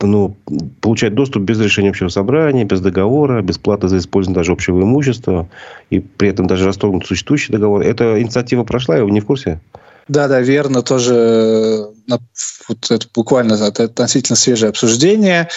[0.01, 0.37] ну,
[0.81, 5.49] получать доступ без решения общего собрания, без договора, бесплатно за использование даже общего имущества,
[5.91, 7.83] и при этом даже расторгнуть существующий договор.
[7.83, 9.61] Эта инициатива прошла, вы не в курсе?
[10.09, 11.89] Да, да, верно, тоже
[12.69, 15.49] вот это буквально относительно свежее обсуждение.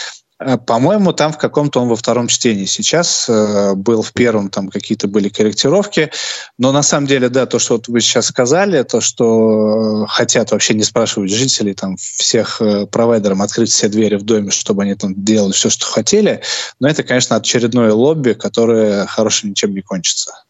[0.46, 4.70] Э, по-моему, там в каком-то он во втором чтении сейчас э, был в первом, там
[4.70, 6.12] какие-то были корректировки.
[6.60, 10.52] Но на самом деле, да, то, что вот вы сейчас сказали, то, что э, хотят
[10.52, 14.94] вообще не спрашивать жителей, там всех э, провайдерам открыть все двери в доме, чтобы они
[14.94, 16.42] там делали все, что хотели.
[16.80, 20.45] Но это, конечно, очередное лобби, которое хорошим ничем не кончится.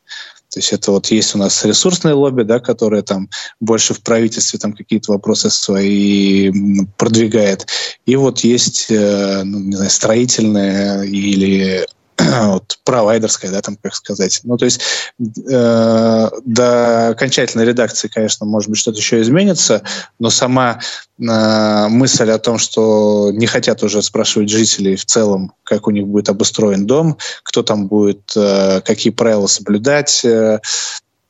[0.55, 4.57] То есть это вот есть у нас ресурсные лобби, да, которые там больше в правительстве
[4.57, 6.49] там какие-то вопросы свои
[6.95, 7.67] продвигает.
[8.05, 11.85] И вот есть, э, ну, не знаю, строительные или
[12.45, 14.39] вот, провайдерская, да, там, как сказать.
[14.43, 14.81] Ну, то есть
[15.19, 19.83] э, до окончательной редакции, конечно, может быть, что-то еще изменится,
[20.19, 20.79] но сама
[21.19, 26.07] э, мысль о том, что не хотят уже спрашивать жителей в целом, как у них
[26.07, 30.59] будет обустроен дом, кто там будет, э, какие правила соблюдать, э,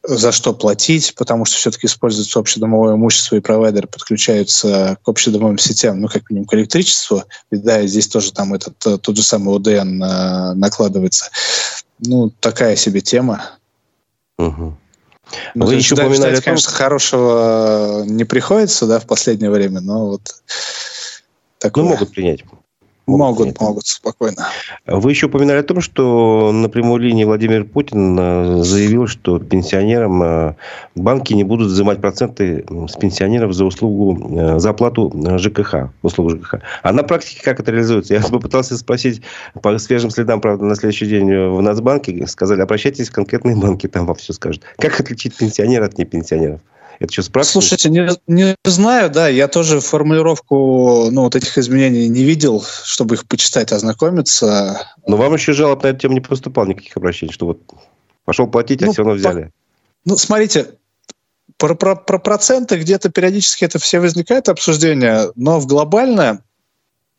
[0.07, 6.01] за что платить, потому что все-таки используется общедомовое имущество, и провайдеры подключаются к общедомовым сетям,
[6.01, 7.23] ну, как минимум, к электричеству.
[7.51, 11.29] И, да, здесь тоже там этот э, тот же самый ОДН э, накладывается.
[11.99, 13.51] Ну, такая себе тема.
[14.37, 14.77] Угу.
[15.55, 16.51] Ну, Вы еще ждать, упоминали ждать, том...
[16.51, 20.21] конечно, хорошего не приходится, да, в последнее время, но вот
[21.57, 21.83] такое.
[21.83, 22.43] Ну, могут принять.
[23.07, 24.47] Могут, могут, спокойно.
[24.87, 30.23] Вы еще упоминали о том, что на прямой линии Владимир Путин э, заявил, что пенсионерам
[30.23, 30.55] э,
[30.95, 36.55] банки не будут взимать проценты с пенсионеров за услугу, э, за оплату ЖКХ, услугу ЖКХ.
[36.81, 38.15] А на практике как это реализуется?
[38.15, 39.21] Я попытался спросить
[39.61, 42.25] по свежим следам, правда, на следующий день в Нацбанке.
[42.25, 44.63] Сказали, обращайтесь в конкретные банки, там вам все скажут.
[44.77, 46.61] Как отличить пенсионера от непенсионеров?
[46.99, 47.65] Это что, спрашивают?
[47.65, 53.15] Слушайте, не, не знаю, да, я тоже формулировку ну, вот этих изменений не видел, чтобы
[53.15, 54.81] их почитать, ознакомиться.
[55.07, 57.59] Но вам еще жалоб на эту тему не поступало никаких обращений, что вот
[58.23, 59.43] пошел платить, а ну, все равно взяли.
[59.43, 59.51] По...
[60.05, 60.67] Ну, смотрите,
[61.57, 66.41] про, про, про проценты где-то периодически это все возникает обсуждение, но в глобально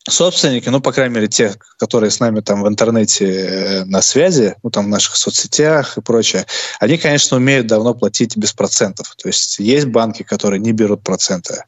[0.08, 4.54] собственники, ну, по крайней мере, те, которые с нами там в интернете э, на связи,
[4.62, 6.46] ну, там в наших соцсетях и прочее,
[6.80, 9.14] они, конечно, умеют давно платить без процентов.
[9.16, 11.62] То есть есть банки, которые не берут проценты.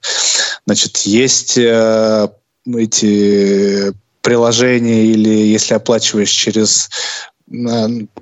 [0.66, 2.28] Значит, есть э,
[2.66, 6.90] эти приложения или если оплачиваешь через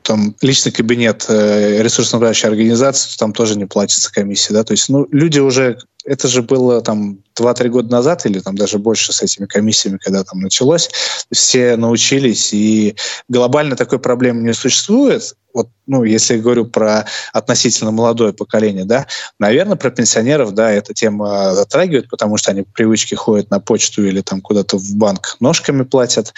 [0.02, 4.88] там личный кабинет э, ресурсно-управляющей организации, то там тоже не платится комиссия, да, то есть,
[4.88, 9.23] ну, люди уже, это же было там 2-3 года назад или там даже больше с
[9.23, 10.88] этими комиссиями, когда там началось,
[11.33, 12.97] все научились, и
[13.29, 19.07] глобально такой проблемы не существует, вот, ну, если я говорю про относительно молодое поколение, да,
[19.38, 24.05] наверное, про пенсионеров, да, эта тема затрагивает, потому что они по привычке ходят на почту
[24.07, 26.35] или там куда-то в банк ножками платят,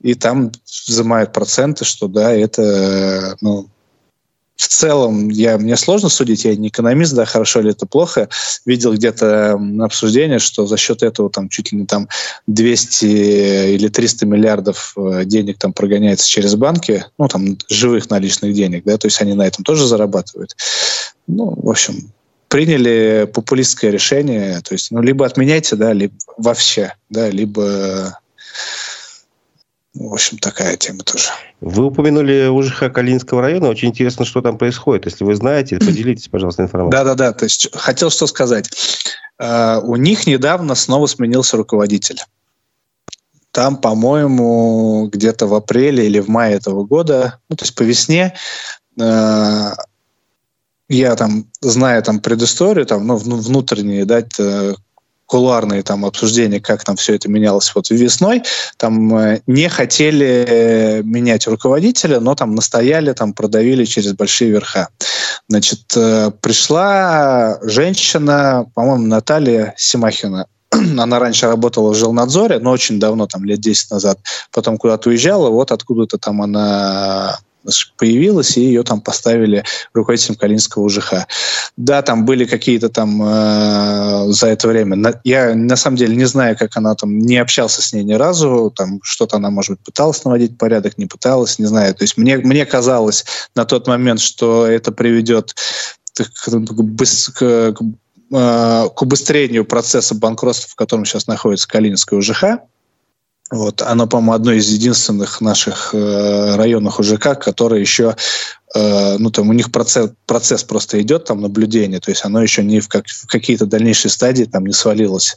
[0.00, 0.52] и там
[0.86, 3.68] взимают проценты, что, да, это, ну,
[4.62, 8.28] в целом я, мне сложно судить, я не экономист, да, хорошо ли это плохо.
[8.64, 12.08] Видел где-то обсуждение, что за счет этого там чуть ли не там
[12.46, 13.04] 200
[13.74, 18.96] или 300 миллиардов э, денег там прогоняется через банки, ну там живых наличных денег, да,
[18.98, 20.56] то есть они на этом тоже зарабатывают.
[21.26, 22.12] Ну, в общем,
[22.48, 28.18] приняли популистское решение, то есть, ну, либо отменяйте, да, либо вообще, да, либо
[29.94, 31.28] в общем, такая тема тоже.
[31.60, 33.68] Вы упомянули УЖХ Калининского района.
[33.68, 35.04] Очень интересно, что там происходит.
[35.04, 37.04] Если вы знаете, поделитесь, пожалуйста, информацией.
[37.04, 37.32] Да-да-да.
[37.32, 38.70] То есть хотел что сказать.
[39.40, 42.20] Uh, у них недавно снова сменился руководитель.
[43.50, 48.34] Там, по-моему, где-то в апреле или в мае этого года, ну, то есть по весне,
[48.98, 49.74] uh,
[50.88, 54.22] я там, знаю там предысторию, там, ну, внутренние, да,
[55.32, 58.42] кулуарные там обсуждения, как там все это менялось вот весной,
[58.76, 64.88] там э, не хотели э, менять руководителя, но там настояли, там продавили через большие верха.
[65.48, 73.26] Значит, э, пришла женщина, по-моему, Наталья Симахина, она раньше работала в жилнадзоре, но очень давно,
[73.26, 74.18] там лет 10 назад,
[74.52, 77.38] потом куда-то уезжала, вот откуда-то там она
[77.96, 81.26] появилась, и ее там поставили руководителем Калининского УЖХ.
[81.76, 84.96] Да, там были какие-то там э, за это время.
[84.96, 88.14] На, я на самом деле не знаю, как она там не общался с ней ни
[88.14, 91.94] разу, там что-то она, может быть, пыталась наводить порядок, не пыталась, не знаю.
[91.94, 95.54] То есть мне, мне казалось на тот момент, что это приведет
[96.14, 97.82] к, к, к,
[98.32, 102.44] э, к убыстрению процесса банкротства, в котором сейчас находится Калининская УЖХ.
[103.52, 108.16] Вот, оно, по-моему, одно из единственных наших э, районных УЖК, которое еще,
[108.74, 112.64] э, ну там у них процесс, процесс просто идет, там наблюдение, то есть оно еще
[112.64, 115.36] не в, как, в какие-то дальнейшие стадии там не свалилось.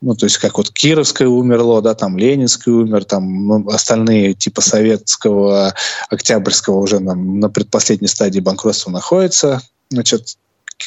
[0.00, 4.62] Ну, то есть как вот Кировское умерло, да, там Ленинское умер, там ну, остальные типа
[4.62, 5.74] Советского,
[6.08, 9.60] Октябрьского уже на, на предпоследней стадии банкротства находятся.
[9.90, 10.38] Значит,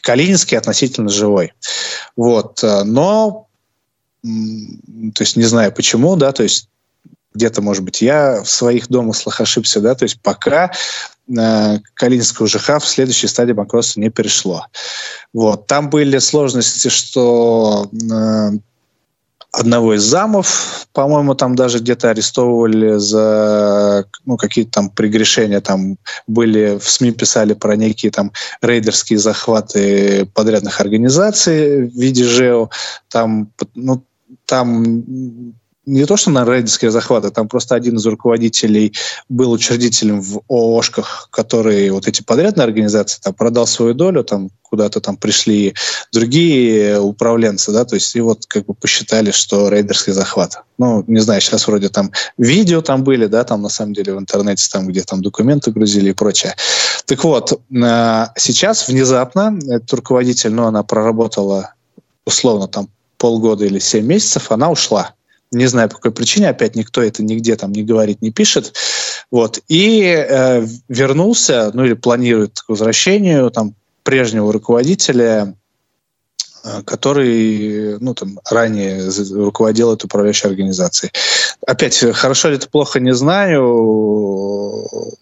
[0.02, 1.54] Калининский относительно живой.
[2.16, 2.64] Вот.
[2.64, 3.47] Э, но
[5.14, 6.70] то есть не знаю почему, да, то есть
[7.34, 10.72] где-то, может быть, я в своих домыслах ошибся, да, то есть пока
[11.30, 14.66] э, Калининское УЖХ в следующей стадии банкротства не перешло.
[15.34, 15.68] Вот.
[15.68, 18.58] Там были сложности, что э,
[19.52, 25.62] одного из замов, по-моему, там даже где-то арестовывали за ну, какие-то там прегрешения.
[25.62, 32.70] Там были, в СМИ писали про некие там рейдерские захваты подрядных организаций в виде ЖЭО.
[33.10, 34.04] Там, ну,
[34.48, 35.54] там
[35.88, 38.94] не то, что на рейдерские захваты, там просто один из руководителей
[39.30, 45.00] был учредителем в ООшках, которые вот эти подрядные организации там продал свою долю, там куда-то
[45.00, 45.74] там пришли
[46.12, 50.62] другие управленцы, да, то есть и вот как бы посчитали, что рейдерский захват.
[50.78, 54.20] Ну, не знаю, сейчас вроде там видео там были, да, там на самом деле в
[54.20, 56.54] интернете, там где там документы грузили и прочее.
[57.06, 61.74] Так вот, э, сейчас внезапно этот руководитель, ну, она проработала
[62.26, 65.14] условно там полгода или семь месяцев, она ушла.
[65.52, 68.74] Не знаю, по какой причине, опять никто это нигде там не говорит, не пишет.
[69.32, 69.60] Вот.
[69.70, 75.56] И э, вернулся, ну или планирует к возвращению там, прежнего руководителя,
[76.64, 81.14] э, который ну, там, ранее руководил этой управляющей организацией.
[81.66, 85.18] Опять, хорошо ли это плохо, не знаю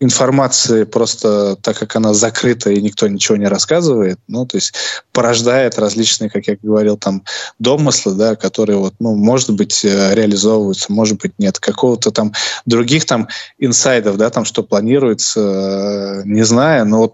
[0.00, 4.74] информации просто так как она закрыта и никто ничего не рассказывает, ну, то есть
[5.12, 7.22] порождает различные, как я говорил, там
[7.58, 11.58] домыслы, да, которые вот, ну, может быть, э, реализовываются, может быть, нет.
[11.58, 12.32] Какого-то там
[12.64, 17.12] других там инсайдов, да, там, что планируется, э, не знаю, но вот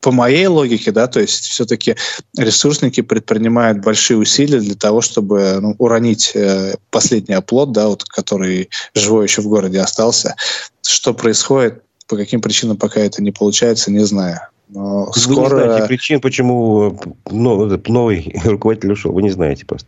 [0.00, 1.96] по моей логике, да, то есть все-таки
[2.36, 8.70] ресурсники предпринимают большие усилия для того, чтобы ну, уронить э, последний оплот, да, вот, который
[8.94, 10.36] живой еще в городе остался.
[10.82, 11.82] Что происходит?
[12.10, 14.40] По каким причинам пока это не получается, не знаю.
[14.68, 15.54] Но Вы скоро...
[15.58, 16.98] не знаете причин, почему
[17.30, 19.12] новый руководитель ушел?
[19.12, 19.86] Вы не знаете просто?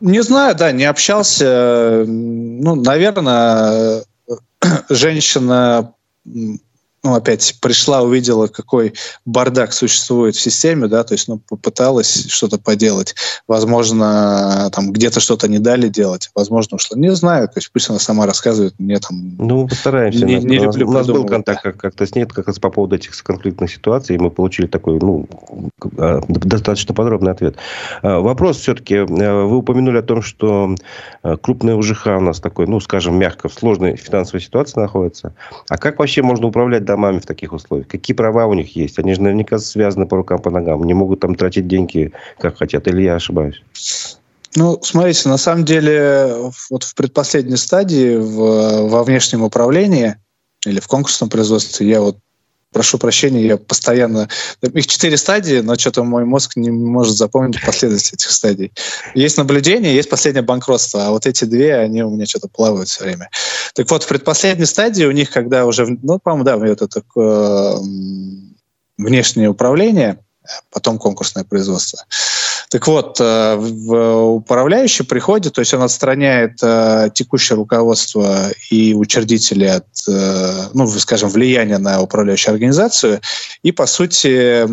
[0.00, 2.04] Не знаю, да, не общался.
[2.08, 4.02] Ну, наверное,
[4.90, 5.94] женщина
[7.02, 8.92] ну, опять пришла, увидела, какой
[9.24, 13.14] бардак существует в системе, да, то есть, ну, попыталась что-то поделать.
[13.48, 17.98] Возможно, там где-то что-то не дали делать, возможно, что не знаю, то есть пусть она
[17.98, 19.36] сама рассказывает, мне там...
[19.38, 20.26] Ну, постараемся.
[20.26, 22.96] Не, не люблю у нас был контакт как- как-то с ней как раз по поводу
[22.96, 25.26] этих конфликтных ситуаций, и мы получили такой, ну,
[25.96, 27.56] а, достаточно подробный ответ.
[28.02, 30.74] А, вопрос все-таки, э, вы упомянули о том, что
[31.42, 35.34] крупная УЖХ у нас такой, ну, скажем, мягко, в сложной финансовой ситуации находится.
[35.68, 37.88] А как вообще можно управлять домами в таких условиях?
[37.88, 38.98] Какие права у них есть?
[38.98, 40.84] Они же наверняка связаны по рукам, по ногам.
[40.84, 42.88] Не могут там тратить деньги, как хотят.
[42.88, 43.62] Или я ошибаюсь?
[44.56, 50.16] Ну, смотрите, на самом деле, вот в предпоследней стадии в, во внешнем управлении
[50.66, 52.18] или в конкурсном производстве я вот
[52.72, 54.28] прошу прощения, я постоянно...
[54.62, 58.72] Их четыре стадии, но что-то мой мозг не может запомнить последовательность этих стадий.
[59.14, 63.04] Есть наблюдение, есть последнее банкротство, а вот эти две, они у меня что-то плавают все
[63.04, 63.30] время.
[63.74, 67.78] Так вот, в предпоследней стадии у них, когда уже, ну, по-моему, да, это такое
[68.98, 70.18] внешнее управление,
[70.70, 72.04] потом конкурсное производство.
[72.70, 79.86] Так вот, э, управляющий приходит, то есть он отстраняет э, текущее руководство и учредители от,
[80.08, 83.20] э, ну, скажем, влияния на управляющую организацию.
[83.64, 84.68] И, по сути,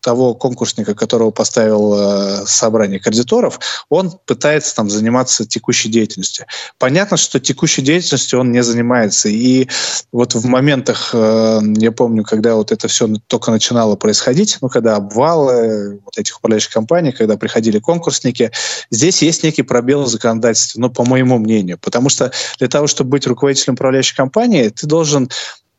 [0.00, 6.46] того конкурсника, которого поставил э, собрание кредиторов, он пытается там заниматься текущей деятельностью.
[6.78, 9.28] Понятно, что текущей деятельностью он не занимается.
[9.28, 9.68] И
[10.12, 14.96] вот в моментах, э, я помню, когда вот это все только начинало происходить, ну, когда
[14.96, 18.52] обвалы вот этих управляющих компаний, когда приходили конкурсники,
[18.90, 21.78] здесь есть некий пробел в законодательстве, ну, по моему мнению.
[21.78, 25.28] Потому что для того, чтобы быть руководителем управляющей компании, ты должен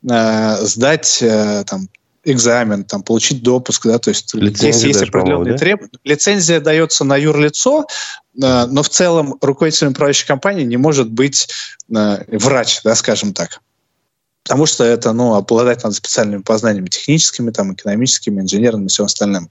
[0.08, 1.88] э, сдать э, там
[2.24, 5.58] экзамен, там, получить допуск, да, то есть лицензия здесь есть определенные да?
[5.58, 5.92] требования.
[6.04, 11.48] Лицензия дается на юрлицо, э, но в целом руководителем управляющей компании не может быть
[11.94, 13.60] э, врач, да, скажем так.
[14.42, 19.48] Потому что это, ну, обладать надо специальными познаниями техническими, там, экономическими, инженерными и всем остальным.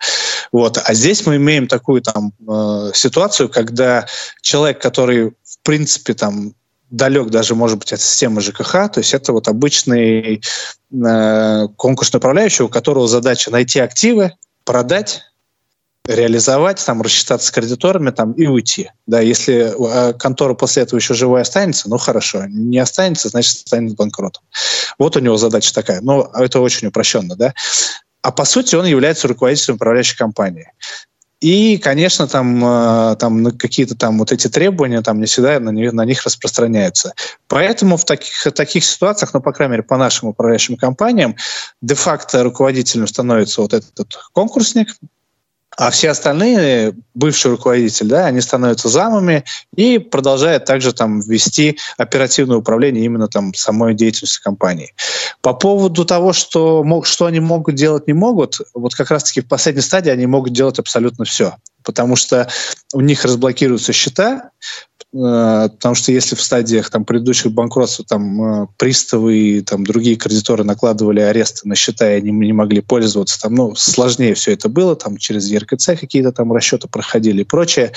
[0.52, 0.80] Вот.
[0.84, 4.08] А здесь мы имеем такую там э, ситуацию, когда
[4.42, 6.54] человек, который в принципе там
[6.90, 8.72] далек даже, может быть, от системы ЖКХ.
[8.92, 10.42] То есть это вот обычный
[10.92, 14.34] э, конкурсный управляющий, у которого задача найти активы,
[14.64, 15.24] продать,
[16.08, 18.92] реализовать, там, рассчитаться с кредиторами там, и уйти.
[19.06, 19.74] Да, если
[20.10, 22.46] э, контора после этого еще живой останется, ну хорошо.
[22.48, 24.44] Не останется, значит, станет банкротом.
[24.98, 26.02] Вот у него задача такая.
[26.02, 27.36] Но это очень упрощенно.
[27.36, 27.54] Да?
[28.22, 30.72] А по сути он является руководителем управляющей компании.
[31.42, 35.94] И, конечно, там, э, там какие-то там вот эти требования там не всегда на, них,
[35.94, 37.14] на них распространяются.
[37.48, 41.38] Поэтому в таких, таких ситуациях, ну, по крайней мере, по нашим управляющим компаниям,
[41.82, 44.90] де-факто руководителем становится вот этот конкурсник,
[45.80, 49.46] а все остальные, бывшие руководители, да, они становятся замами
[49.78, 54.94] и продолжают также там вести оперативное управление именно там самой деятельностью компании.
[55.42, 59.82] По поводу того, что, что они могут делать, не могут, вот как раз-таки в последней
[59.82, 62.50] стадии они могут делать абсолютно все потому что
[62.94, 64.52] у них разблокируются счета,
[65.12, 70.16] Э, потому что если в стадиях там, предыдущих банкротств там, э, приставы и там, другие
[70.16, 74.70] кредиторы накладывали аресты на счета, и они не могли пользоваться, там, ну, сложнее все это
[74.70, 77.92] было, там, через ЕРКЦ какие-то там расчеты проходили и прочее,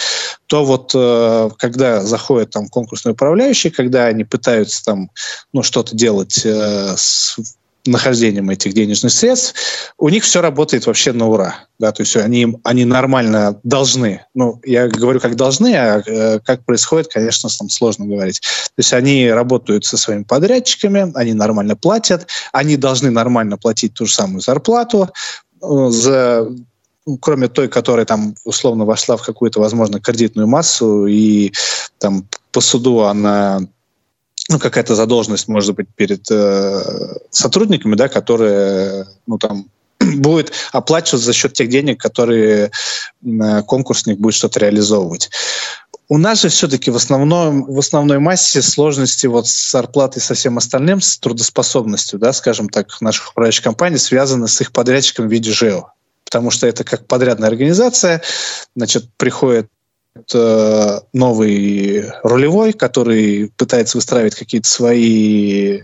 [0.46, 5.10] то вот э, когда заходят там конкурсные управляющие, когда они пытаются там,
[5.52, 7.36] ну, что-то делать с
[7.86, 9.54] нахождением этих денежных средств,
[9.98, 11.66] у них все работает вообще на ура.
[11.78, 14.24] Да, то есть они, они нормально должны.
[14.34, 18.40] Ну, я говорю, как должны, а э, как происходит, конечно, там сложно говорить.
[18.40, 24.06] То есть они работают со своими подрядчиками, они нормально платят, они должны нормально платить ту
[24.06, 25.10] же самую зарплату
[25.60, 26.48] э, за
[27.04, 31.52] ну, кроме той, которая там условно вошла в какую-то, возможно, кредитную массу, и
[31.98, 33.60] там по суду она
[34.48, 36.82] ну, какая-то задолженность, может быть, перед э,
[37.30, 39.66] сотрудниками, да, которые, ну, там,
[40.16, 42.70] будет оплачиваться за счет тех денег, которые
[43.24, 45.30] э, конкурсник будет что-то реализовывать.
[46.08, 50.34] У нас же все-таки в, основном, в основной массе сложности вот с зарплатой и со
[50.34, 55.32] всем остальным, с трудоспособностью, да, скажем так, наших управляющих компаний связаны с их подрядчиком в
[55.32, 55.92] виде ЖЭО.
[56.24, 58.22] Потому что это как подрядная организация,
[58.74, 59.68] значит, приходит
[60.34, 65.82] Э, новый рулевой, который пытается выстраивать какие-то свои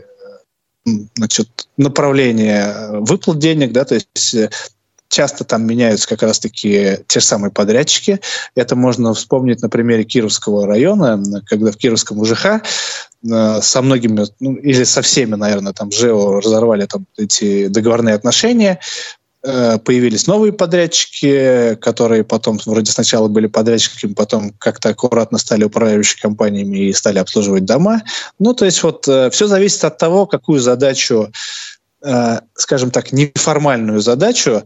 [1.16, 4.50] значит, направления выплат денег, да, то есть э,
[5.08, 8.20] часто там меняются как раз-таки те же самые подрядчики.
[8.54, 14.56] Это можно вспомнить на примере Кировского района, когда в Кировском УЖХ э, со многими, ну,
[14.56, 19.17] или со всеми, наверное, там ЖЭО разорвали там эти договорные отношения, Э,
[19.84, 26.88] появились новые подрядчики, которые потом вроде сначала были подрядчиками, потом как-то аккуратно стали управляющими компаниями
[26.88, 28.02] и стали обслуживать дома.
[28.38, 31.30] Ну, то есть вот э, все зависит от того, какую задачу
[32.02, 34.64] э, скажем так, неформальную задачу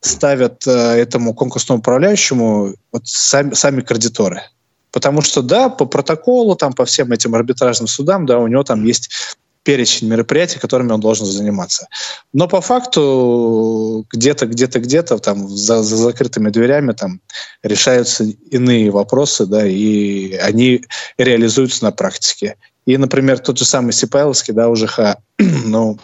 [0.00, 4.42] ставят э, этому конкурсному управляющему вот сами, сами кредиторы.
[4.90, 8.84] Потому что, да, по протоколу, там, по всем этим арбитражным судам, да, у него там
[8.84, 11.88] есть перечень мероприятий, которыми он должен заниматься.
[12.32, 17.20] Но по факту где-то, где-то, где-то там за, за закрытыми дверями там
[17.62, 20.84] решаются иные вопросы, да, и они
[21.18, 22.56] реализуются на практике.
[22.86, 25.98] И, например, тот же самый Сипайловский, да, УЖХ, ну,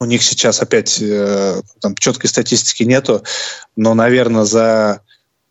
[0.00, 3.22] у них сейчас опять э, там четкой статистики нету,
[3.76, 5.02] но, наверное, за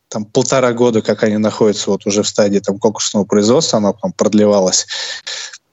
[0.09, 4.13] там полтора года, как они находятся вот уже в стадии там конкурсного производства, оно там
[4.13, 4.88] продлевалось.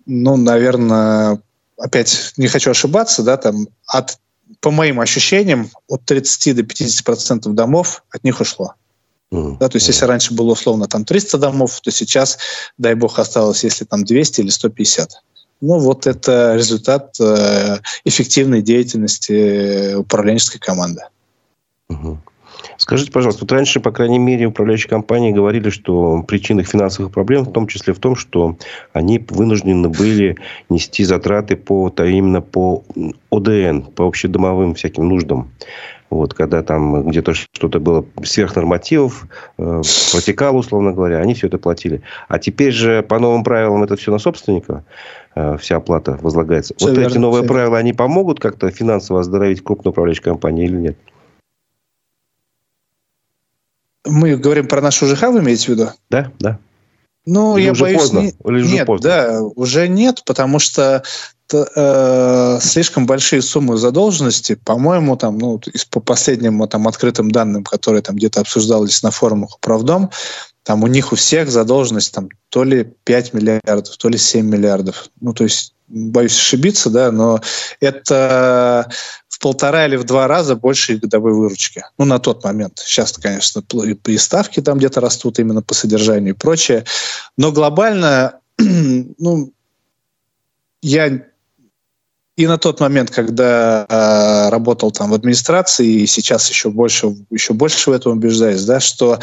[0.07, 1.41] Ну, наверное,
[1.79, 4.19] опять не хочу ошибаться, да, там от,
[4.61, 8.75] по моим ощущениям, от 30 до 50 процентов домов от них ушло.
[9.59, 12.39] Да, то есть, если раньше было условно там 300 домов, то сейчас,
[12.79, 15.11] дай бог, осталось, если там 200 или 150.
[15.61, 21.03] Ну, вот это результат э, эффективной деятельности управленческой команды.
[21.91, 22.19] Mm-hmm.
[22.77, 27.45] Скажите, пожалуйста, вот раньше, по крайней мере, управляющие компании говорили, что причина их финансовых проблем
[27.45, 28.57] в том числе в том, что
[28.93, 30.37] они вынуждены были
[30.69, 32.83] нести затраты по, то именно по
[33.31, 35.51] ОДН, по общедомовым всяким нуждам.
[36.11, 39.27] Вот, когда там где-то что-то было сверх нормативов,
[39.59, 42.03] э, протекало, условно говоря, они все это платили.
[42.29, 44.85] А теперь же по новым правилам это все на собственника,
[45.35, 46.75] э, вся оплата возлагается.
[46.77, 50.77] Все вот верно, эти новые правила, они помогут как-то финансово оздоровить крупную управляющую компанию или
[50.77, 50.97] нет?
[54.05, 55.91] Мы говорим про нашу ЖХ, вы имеете в виду?
[56.11, 56.59] Да, да.
[57.27, 58.19] Ну, Или я уже боюсь, поздно?
[58.19, 58.29] Не...
[58.29, 59.09] Или уже нет, поздно?
[59.09, 61.03] да, уже нет, потому что
[61.53, 68.17] э, слишком большие суммы задолженности, по-моему, там, ну, по последним там, открытым данным, которые там
[68.17, 70.11] где-то обсуждались на форумах управдом,
[70.65, 75.09] там у них у всех задолженность там то ли 5 миллиардов, то ли 7 миллиардов.
[75.21, 77.41] Ну, то есть боюсь ошибиться, да, но
[77.81, 78.91] это
[79.35, 81.83] в полтора или в два раза больше их годовой выручки.
[81.99, 82.79] Ну, на тот момент.
[82.79, 83.65] Сейчас, конечно,
[84.07, 86.85] и ставки там где-то растут именно по содержанию и прочее.
[87.37, 89.53] Но глобально, ну,
[90.83, 91.25] я
[92.37, 97.55] и на тот момент, когда э, работал там в администрации, и сейчас еще больше, еще
[97.55, 99.19] больше в этом убеждаюсь, да, что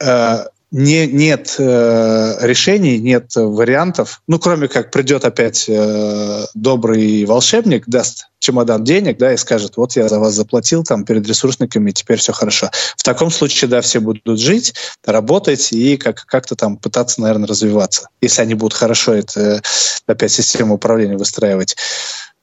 [0.00, 4.22] э, не, нет э, решений, нет вариантов.
[4.28, 9.96] Ну, кроме как придет опять э, добрый волшебник, даст чемодан денег, да, и скажет, вот
[9.96, 12.70] я за вас заплатил там перед ресурсниками, теперь все хорошо.
[12.96, 18.08] В таком случае, да, все будут жить, работать и как, как-то там пытаться, наверное, развиваться,
[18.20, 19.62] если они будут хорошо это
[20.06, 21.76] опять систему управления выстраивать.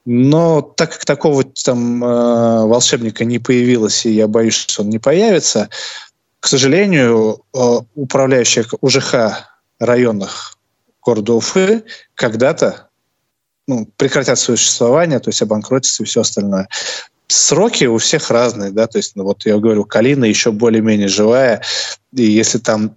[0.09, 2.07] Но так как такого там э,
[2.65, 5.69] волшебника не появилось, и я боюсь, что он не появится,
[6.47, 7.59] к сожалению, э,
[7.95, 9.15] управляющие УЖХ
[9.79, 10.57] районных
[11.03, 11.83] города Уфы
[12.15, 12.87] когда-то
[13.67, 16.69] ну, прекратят свое существование, то есть обанкротятся и все остальное.
[17.27, 21.63] Сроки у всех разные, да, то есть, ну, вот я говорю, Калина еще более-менее живая,
[22.13, 22.95] и если там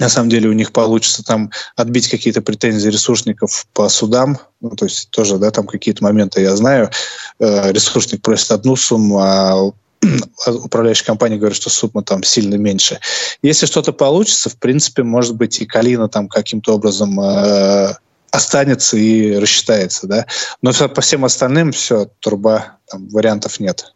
[0.00, 4.86] на самом деле у них получится там отбить какие-то претензии ресурсников по судам, ну, то
[4.86, 6.90] есть тоже, да, там какие-то моменты я знаю,
[7.38, 9.70] э, ресурсник просит одну сумму, а
[10.46, 12.98] управляющая компания говорит, что сумма там сильно меньше.
[13.42, 17.94] Если что-то получится, в принципе, может быть, и Калина там каким-то образом э,
[18.30, 20.26] останется и рассчитается, да.
[20.62, 23.92] Но по всем остальным все, труба, там вариантов нет.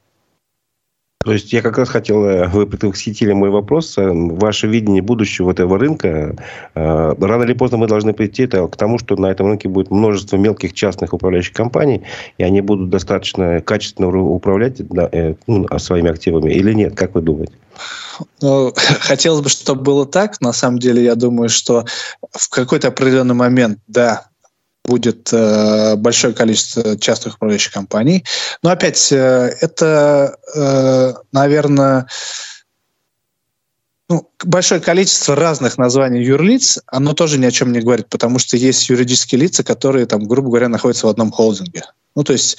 [1.26, 5.50] То есть я как раз хотел, э, вы предвосхитили мой вопрос, э, ваше видение будущего
[5.50, 6.36] этого рынка.
[6.76, 10.36] Э, рано или поздно мы должны прийти к тому, что на этом рынке будет множество
[10.36, 12.02] мелких частных управляющих компаний,
[12.38, 14.80] и они будут достаточно качественно управлять
[15.48, 17.54] ну, своими активами или нет, как вы думаете?
[18.40, 20.40] Ну, хотелось бы, чтобы было так.
[20.40, 21.86] На самом деле, я думаю, что
[22.30, 24.28] в какой-то определенный момент, да,
[24.86, 28.24] будет э, большое количество частных управляющих компаний.
[28.62, 32.06] Но опять, э, это, э, наверное,
[34.08, 38.56] ну, большое количество разных названий юрлиц, оно тоже ни о чем не говорит, потому что
[38.56, 41.82] есть юридические лица, которые, там, грубо говоря, находятся в одном холдинге.
[42.14, 42.58] Ну, то есть,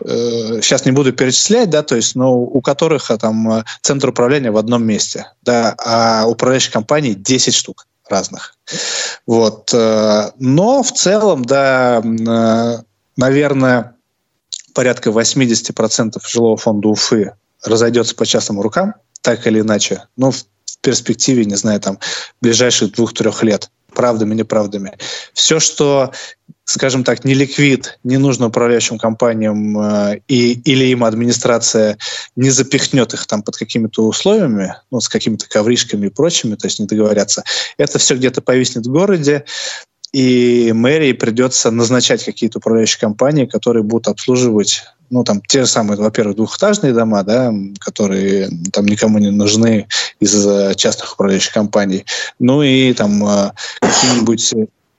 [0.00, 4.50] э, сейчас не буду перечислять, да, то есть, но у которых а, там центр управления
[4.50, 8.54] в одном месте, да, а управляющих компаний 10 штук разных.
[9.26, 9.70] Вот.
[9.74, 12.82] Э, но в целом, да, э,
[13.16, 13.96] наверное,
[14.74, 20.04] порядка 80% жилого фонда Уфы разойдется по частным рукам, так или иначе.
[20.16, 20.44] Ну, в
[20.80, 21.98] перспективе, не знаю, там,
[22.40, 24.98] ближайших двух-трех лет правдами, неправдами.
[25.32, 26.12] Все, что,
[26.66, 31.96] скажем так, не ликвид, не нужно управляющим компаниям э, и, или им администрация
[32.34, 36.80] не запихнет их там под какими-то условиями, ну, с какими-то ковришками и прочими, то есть
[36.80, 37.44] не договорятся,
[37.78, 39.44] это все где-то повиснет в городе,
[40.12, 45.96] и мэрии придется назначать какие-то управляющие компании, которые будут обслуживать ну, там, те же самые,
[45.98, 49.86] во-первых, двухэтажные дома, да, которые там никому не нужны
[50.18, 52.04] из частных управляющих компаний,
[52.40, 54.52] ну и там э, какие-нибудь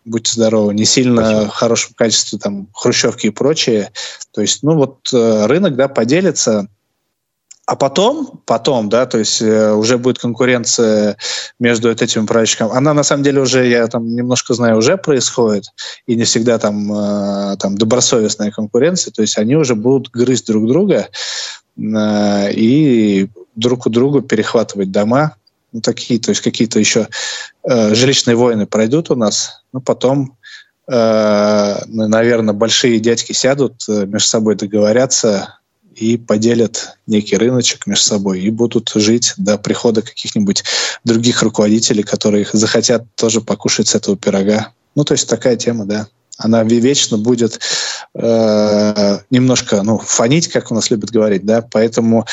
[0.08, 1.51] будьте здоровы, не сильно Спасибо.
[1.51, 3.91] хорошем качестве там хрущевки и прочее.
[4.32, 6.68] То есть, ну вот э, рынок, да, поделится
[7.68, 11.18] а потом, потом, да, то есть э, уже будет конкуренция
[11.60, 12.74] между этими управляющими.
[12.74, 15.66] Она на самом деле уже, я там немножко знаю, уже происходит,
[16.05, 20.66] и не всегда там, э, там добросовестная конкуренция, то есть они уже будут грызть друг
[20.66, 21.10] друга
[21.78, 25.36] э, и друг у друга перехватывать дома.
[25.74, 27.07] Ну, такие, то есть какие-то еще
[27.63, 30.38] э, жилищные войны пройдут у нас, ну, потом
[30.88, 35.57] э, наверное, большие дядьки сядут, э, между собой договорятся,
[35.97, 40.63] и поделят некий рыночек между собой и будут жить до прихода каких-нибудь
[41.03, 44.72] других руководителей, которые захотят тоже покушать с этого пирога.
[44.95, 46.07] Ну, то есть такая тема, да.
[46.38, 47.59] Она вечно будет
[48.13, 52.28] э, немножко, ну, фонить, как у нас любят говорить, да, поэтому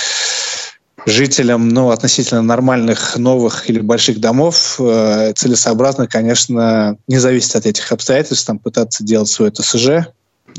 [1.06, 7.92] жителям ну, относительно нормальных новых или больших домов э, целесообразно, конечно, не зависит от этих
[7.92, 10.08] обстоятельств, там пытаться делать свой ТСЖ,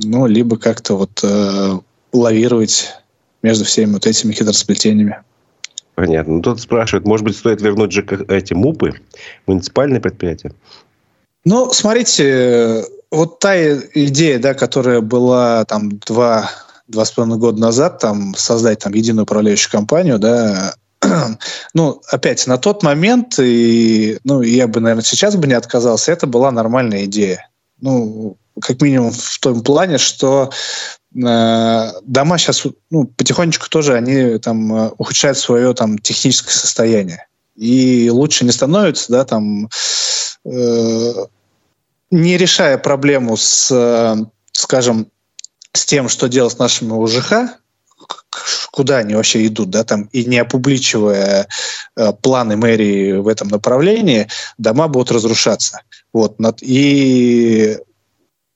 [0.03, 1.79] ну, либо как-то вот э,
[2.13, 2.93] лавировать
[3.41, 5.17] между всеми вот этими хитросплетениями.
[5.95, 6.35] Понятно.
[6.35, 8.95] Ну, тут спрашивают, может быть, стоит вернуть же эти МУПы,
[9.47, 10.51] муниципальные предприятия?
[11.45, 16.49] Ну, смотрите, вот та идея, да, которая была там два,
[16.87, 20.75] два с половиной года назад, там, создать там единую управляющую компанию, да,
[21.73, 26.27] ну, опять, на тот момент, и, ну, я бы, наверное, сейчас бы не отказался, это
[26.27, 27.49] была нормальная идея.
[27.81, 30.49] Ну, как минимум в том плане, что
[31.15, 38.09] Э, дома сейчас ну, потихонечку тоже они там э, ухудшают свое там техническое состояние и
[38.09, 39.69] лучше не становятся, да, там
[40.45, 41.13] э,
[42.11, 45.07] не решая проблему с, э, скажем,
[45.75, 47.33] с тем, что делать с нашими УЖХ,
[48.71, 51.47] куда они вообще идут, да, там, и не опубличивая
[51.95, 55.81] э, планы мэрии в этом направлении, дома будут разрушаться.
[56.13, 57.77] Вот, и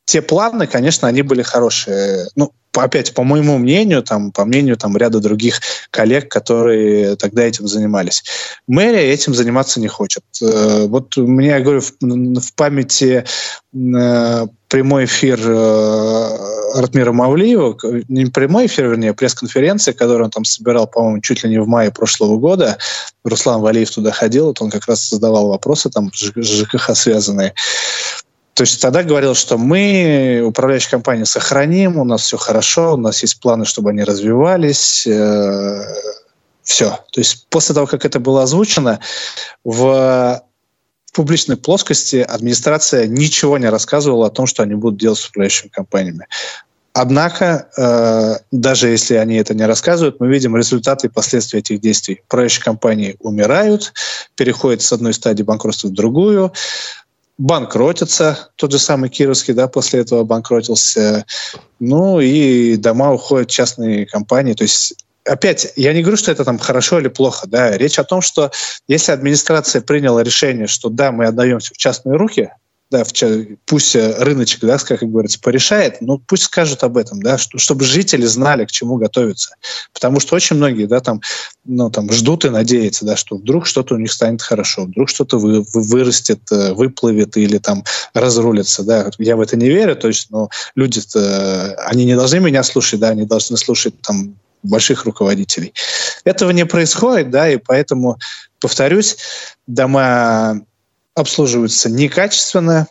[0.06, 2.28] те планы, конечно, они были хорошие.
[2.36, 5.62] Ну, опять, по моему мнению, там, по мнению там, ряда других
[5.92, 8.24] коллег, которые тогда этим занимались.
[8.68, 10.24] Мэрия этим заниматься не хочет.
[10.42, 13.26] Э, вот меня, я говорю, в, в памяти
[13.74, 20.88] э, прямой эфир э, Артмира Мавлиева, не прямой эфир, вернее, пресс-конференция, которую он там собирал,
[20.88, 22.78] по-моему, чуть ли не в мае прошлого года.
[23.24, 27.54] Руслан Валиев туда ходил, вот он как раз задавал вопросы там ЖКХ связанные.
[28.60, 33.22] То есть тогда говорил, что мы управляющую компанию сохраним, у нас все хорошо, у нас
[33.22, 35.08] есть планы, чтобы они развивались.
[35.08, 35.82] Э,
[36.62, 36.90] все.
[37.14, 39.00] То есть после того, как это было озвучено,
[39.64, 40.44] в
[41.14, 46.28] публичной плоскости администрация ничего не рассказывала о том, что они будут делать с управляющими компаниями.
[46.92, 52.24] Однако, э, даже если они это не рассказывают, мы видим результаты и последствия этих действий.
[52.26, 53.94] Управляющие компании умирают,
[54.36, 56.52] переходят с одной стадии банкротства в другую
[57.40, 61.26] банкротятся, тот же самый Кировский, да, после этого банкротился,
[61.80, 66.60] ну и дома уходят частные компании, то есть опять, я не говорю, что это там
[66.60, 68.52] хорошо или плохо, да, речь о том, что
[68.90, 72.52] если администрация приняла решение, что да, мы отдаем все в частные руки,
[72.92, 73.12] да, в,
[73.66, 77.86] пусть э, рыночек, да, как говорится, порешает, но пусть скажут об этом, да, что, чтобы
[77.86, 79.56] жители знали, к чему готовиться.
[79.94, 81.22] Потому что очень многие, да, там,
[81.66, 85.38] ну, там ждут и надеются, да, что вдруг что-то у них станет хорошо, вдруг что-то
[85.38, 87.84] вы, вы, вырастет, э, выплывет или там
[88.14, 89.12] разрулится, да.
[89.20, 91.00] Я в это не верю, то есть, но люди
[91.86, 95.74] они не должны меня слушать, да, они должны слушать там больших руководителей.
[96.24, 98.18] Этого не происходит, да, и поэтому,
[98.60, 99.18] повторюсь,
[99.68, 100.62] дома
[101.20, 102.88] обслуживаются некачественно,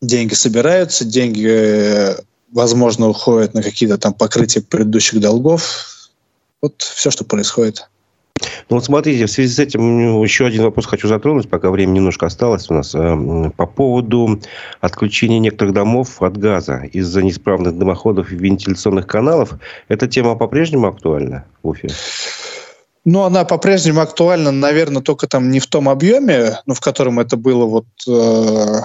[0.00, 2.16] деньги собираются, деньги, э,
[2.52, 6.10] возможно, уходят на какие-то там покрытия предыдущих долгов.
[6.62, 7.88] Вот все, что происходит.
[8.68, 12.26] Ну вот смотрите, в связи с этим еще один вопрос хочу затронуть, пока время немножко
[12.26, 12.94] осталось у нас.
[12.94, 14.40] Э, по поводу
[14.80, 19.54] отключения некоторых домов от газа из-за неисправных дымоходов и вентиляционных каналов.
[19.88, 21.88] Эта тема по-прежнему актуальна в Уфе?
[23.04, 27.36] Ну, она по-прежнему актуальна, наверное, только там не в том объеме, ну, в котором это
[27.36, 28.80] было вот э,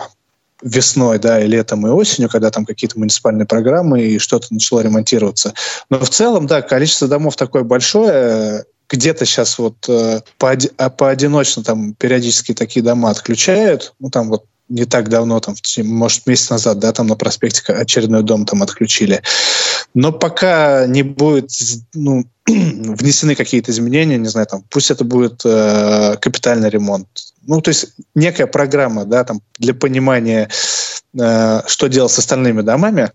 [0.62, 5.54] весной, да, и летом, и осенью, когда там какие-то муниципальные программы и что-то начало ремонтироваться.
[5.90, 10.22] Но в целом, да, количество домов такое большое, где-то сейчас вот э,
[10.78, 16.28] а поодиночно там периодически такие дома отключают, ну, там вот не так давно, там, может,
[16.28, 19.22] месяц назад, да, там на проспекте очередной дом там отключили.
[19.94, 21.52] Но пока не будет
[21.94, 27.08] ну, внесены какие-то изменения, не знаю, там, пусть это будет э, капитальный ремонт.
[27.42, 30.50] Ну, то есть некая программа, да, там, для понимания
[31.20, 33.12] э, что делать с остальными домами,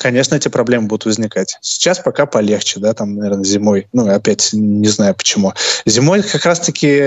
[0.00, 1.58] конечно, эти проблемы будут возникать.
[1.60, 3.86] Сейчас пока полегче, да, там, наверное, зимой.
[3.92, 5.52] Ну, опять не знаю почему.
[5.86, 7.00] Зимой как раз-таки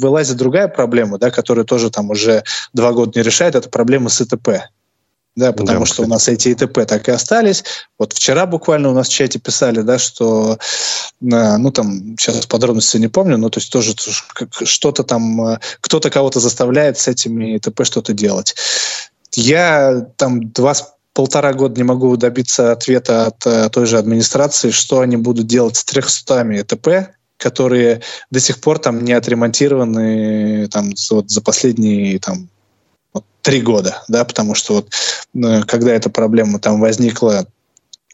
[0.00, 2.42] вылазит другая проблема, да, которая тоже там уже
[2.72, 4.48] два года не решает, это проблема с ИТП.
[5.36, 6.06] Да, потому да, что кстати.
[6.06, 7.62] у нас эти ИТП так и остались.
[7.98, 10.58] Вот вчера буквально у нас в чате писали, да, что,
[11.20, 13.94] э, ну там, сейчас подробности не помню, но то есть тоже
[14.64, 18.54] что-то там, э, кто-то кого-то заставляет с этими ИТП что-то делать.
[19.34, 20.74] Я там два
[21.12, 25.76] полтора года не могу добиться ответа от э, той же администрации, что они будут делать
[25.76, 26.88] с 300 ЭТП,
[27.38, 32.48] которые до сих пор там не отремонтированы там, вот, за последние там,
[33.14, 34.90] вот, три года, да, потому что вот
[35.32, 37.46] когда эта проблема там возникла,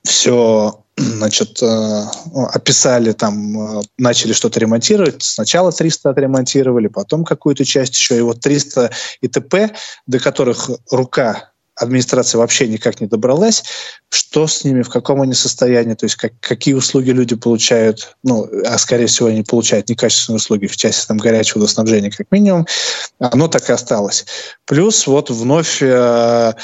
[0.03, 2.05] все значит, э,
[2.53, 5.23] описали, там, э, начали что-то ремонтировать.
[5.23, 8.19] Сначала 300 отремонтировали, потом какую-то часть еще.
[8.19, 8.91] И вот 300
[9.21, 9.73] ИТП,
[10.07, 13.65] до которых рука администрация вообще никак не добралась,
[14.11, 18.49] что с ними, в каком они состоянии, то есть как, какие услуги люди получают, ну,
[18.67, 22.67] а скорее всего они получают некачественные услуги в части там, горячего водоснабжения как минимум,
[23.19, 24.27] оно так и осталось.
[24.67, 26.55] Плюс вот вновь э,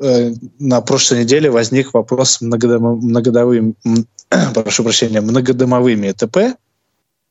[0.00, 3.74] э, на прошлой неделе возник вопрос многодомовыми,
[4.54, 6.56] прошу прощения, многодомовыми ЭТП,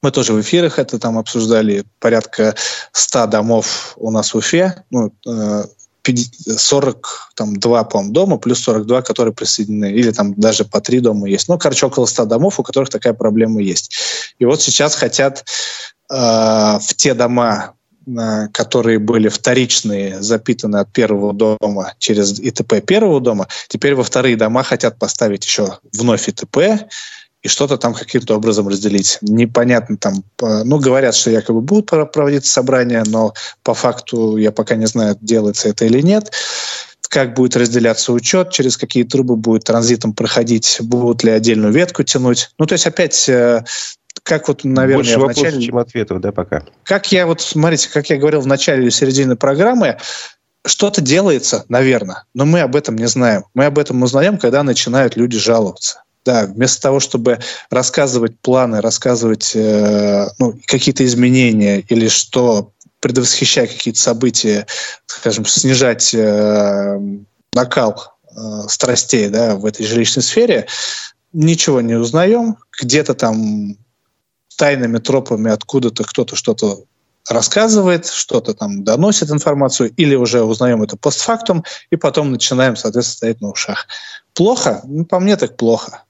[0.03, 1.85] мы тоже в эфирах это там обсуждали.
[1.99, 2.55] Порядка
[2.91, 4.83] 100 домов у нас в Уфе.
[4.91, 5.63] Ну, э,
[6.03, 11.47] 42, по-моему, дома, плюс 42, которые присоединены, или там даже по три дома есть.
[11.47, 13.95] Ну, короче, около 100 домов, у которых такая проблема есть.
[14.39, 15.45] И вот сейчас хотят
[16.11, 17.73] э, в те дома,
[18.05, 24.35] э, которые были вторичные, запитаны от первого дома через ИТП первого дома, теперь во вторые
[24.35, 26.85] дома хотят поставить еще вновь ИТП,
[27.43, 29.19] и что-то там каким-то образом разделить.
[29.21, 33.33] Непонятно там, ну, говорят, что якобы будут проводиться собрания, но
[33.63, 36.31] по факту я пока не знаю, делается это или нет
[37.09, 42.49] как будет разделяться учет, через какие трубы будет транзитом проходить, будут ли отдельную ветку тянуть.
[42.57, 43.63] Ну, то есть опять э,
[44.23, 45.61] как вот, наверное, Больше вопросов, начале...
[45.61, 46.63] чем ответов, да, пока.
[46.83, 49.97] Как я вот, смотрите, как я говорил в начале или середине программы,
[50.65, 53.43] что-то делается, наверное, но мы об этом не знаем.
[53.53, 56.02] Мы об этом узнаем, когда начинают люди жаловаться.
[56.25, 62.71] Да, вместо того, чтобы рассказывать планы, рассказывать э, ну, какие-то изменения или что
[63.01, 64.65] предвосхищая какие-то события,
[65.05, 66.99] скажем, снижать э,
[67.53, 70.67] накал э, страстей да, в этой жилищной сфере,
[71.33, 72.55] ничего не узнаем.
[72.81, 73.75] Где-то там
[74.55, 76.85] тайными тропами откуда-то кто-то что-то
[77.29, 83.41] рассказывает, что-то там доносит информацию, или уже узнаем это постфактум, и потом начинаем, соответственно, стоять
[83.41, 83.87] на ушах.
[84.33, 84.81] Плохо?
[84.83, 86.03] Ну, по мне так плохо.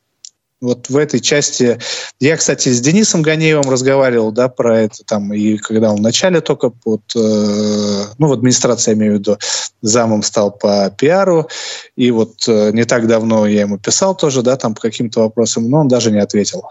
[0.64, 1.78] Вот в этой части...
[2.22, 6.70] Я, кстати, с Денисом Ганеевым разговаривал, да, про это там, и когда он вначале только
[6.70, 9.38] под, э, ну, в администрации, я имею в виду,
[9.82, 11.49] замом стал по пиару,
[11.97, 15.70] и вот э, не так давно я ему писал тоже, да, там по каким-то вопросам,
[15.70, 16.64] но он даже не ответил.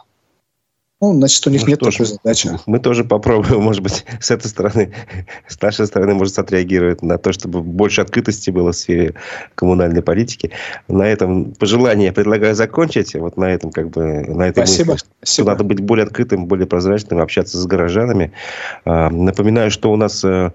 [1.02, 2.50] Ну, значит, у них ну, нет тоже, такой задачи.
[2.66, 4.92] Мы тоже попробуем, может быть, с этой стороны,
[5.48, 9.14] с нашей стороны, может, отреагировать на то, чтобы больше открытости было в сфере
[9.56, 10.52] коммунальной политики.
[10.86, 13.16] На этом пожелание предлагаю закончить.
[13.16, 14.92] Вот на этом, как бы, на этой Спасибо.
[14.92, 15.50] Мысли, Спасибо.
[15.50, 18.30] надо быть более открытым, более прозрачным, общаться с горожанами.
[18.84, 20.52] А, напоминаю, что у нас э,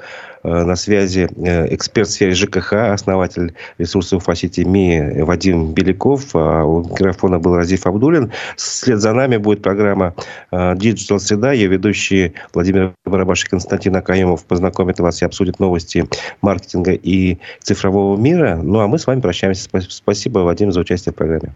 [0.48, 6.36] Э, на связи э, эксперт в сфере ЖКХ, основатель ресурсов Уфа-Сити МИ Вадим Беляков.
[6.36, 8.32] А у микрофона был Разиф Абдулин.
[8.56, 10.14] Вслед за нами будет программа
[10.52, 11.52] Digital Среда.
[11.52, 16.08] Ее ведущие Владимир Барабаш и Константин Акаемов познакомят вас и обсудят новости
[16.42, 18.60] маркетинга и цифрового мира.
[18.62, 19.70] Ну, а мы с вами прощаемся.
[19.90, 21.54] Спасибо, Вадим, за участие в программе.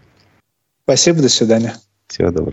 [0.84, 1.74] Спасибо, до свидания.
[2.08, 2.52] Всего доброго.